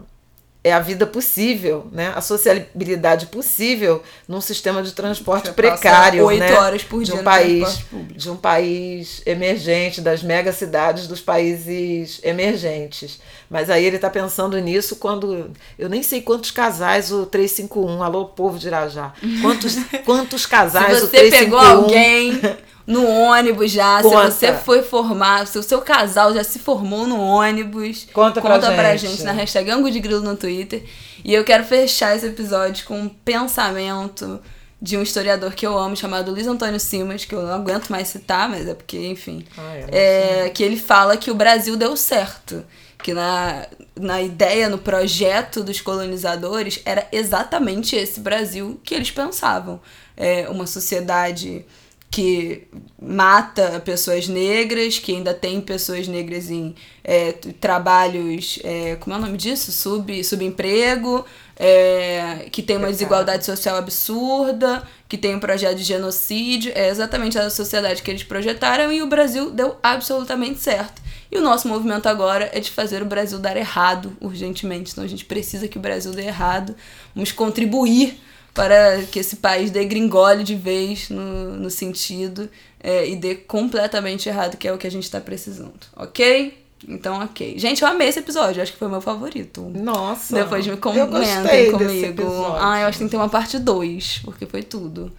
[0.62, 2.12] é a vida possível, né?
[2.14, 6.53] A sociabilidade possível num sistema de transporte precário, oito né?
[6.53, 7.80] horas por de dia um no país,
[8.14, 13.22] de um país emergente, das megacidades dos países emergentes.
[13.49, 15.49] Mas aí ele está pensando nisso quando.
[15.78, 19.14] Eu nem sei quantos casais o 351, alô, povo de Irajá.
[19.41, 21.39] Quantos, quantos casais o você 351.
[21.39, 22.41] pegou alguém
[22.90, 24.32] no ônibus já, Conta.
[24.32, 28.58] se você foi formar, se o seu casal já se formou no ônibus, Conta pra
[28.58, 29.12] pra gente.
[29.12, 30.84] gente na hashtag Ango de Grilo no Twitter.
[31.24, 34.42] E eu quero fechar esse episódio com um pensamento
[34.82, 38.08] de um historiador que eu amo, chamado Luiz Antônio Simas, que eu não aguento mais
[38.08, 39.46] citar, mas é porque, enfim.
[39.92, 42.66] É, que ele fala que o Brasil deu certo.
[43.04, 49.80] Que na, na ideia, no projeto dos colonizadores, era exatamente esse Brasil que eles pensavam.
[50.18, 51.66] É uma sociedade
[52.12, 52.68] que
[52.99, 59.22] mata pessoas negras, que ainda tem pessoas negras em é, trabalhos, é, como é o
[59.22, 59.72] nome disso?
[59.72, 61.24] Sub, subemprego,
[61.55, 66.72] é, que tem uma desigualdade social absurda, que tem um projeto de genocídio.
[66.74, 71.01] É exatamente a sociedade que eles projetaram e o Brasil deu absolutamente certo.
[71.32, 74.91] E o nosso movimento agora é de fazer o Brasil dar errado urgentemente.
[74.91, 76.76] Então a gente precisa que o Brasil dê errado.
[77.14, 78.20] Vamos contribuir
[78.54, 84.58] para que esse país degringole de vez no, no sentido é, e dê completamente errado,
[84.58, 86.58] que é o que a gente está precisando, ok?
[86.88, 87.60] Então, ok.
[87.60, 88.62] Gente, eu amei esse episódio.
[88.62, 89.70] Acho que foi o meu favorito.
[89.76, 90.36] Nossa.
[90.36, 92.24] Depois me comentem comigo.
[92.58, 95.12] Ah, eu acho que tem que ter uma parte 2, porque foi tudo.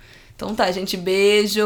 [0.42, 0.96] Então tá, gente.
[0.96, 1.60] Beijo.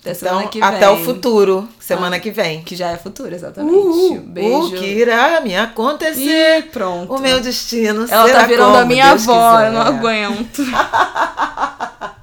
[0.00, 0.68] Até semana Então, que vem.
[0.68, 2.62] até o futuro, semana que vem.
[2.62, 4.20] Que já é futuro, exatamente.
[4.20, 4.68] Beijo.
[4.68, 6.60] O que irá me acontecer?
[6.60, 7.12] E pronto.
[7.14, 9.66] O meu destino Ela será tá virando a minha Deus avó, quiser.
[9.66, 10.62] eu não aguento.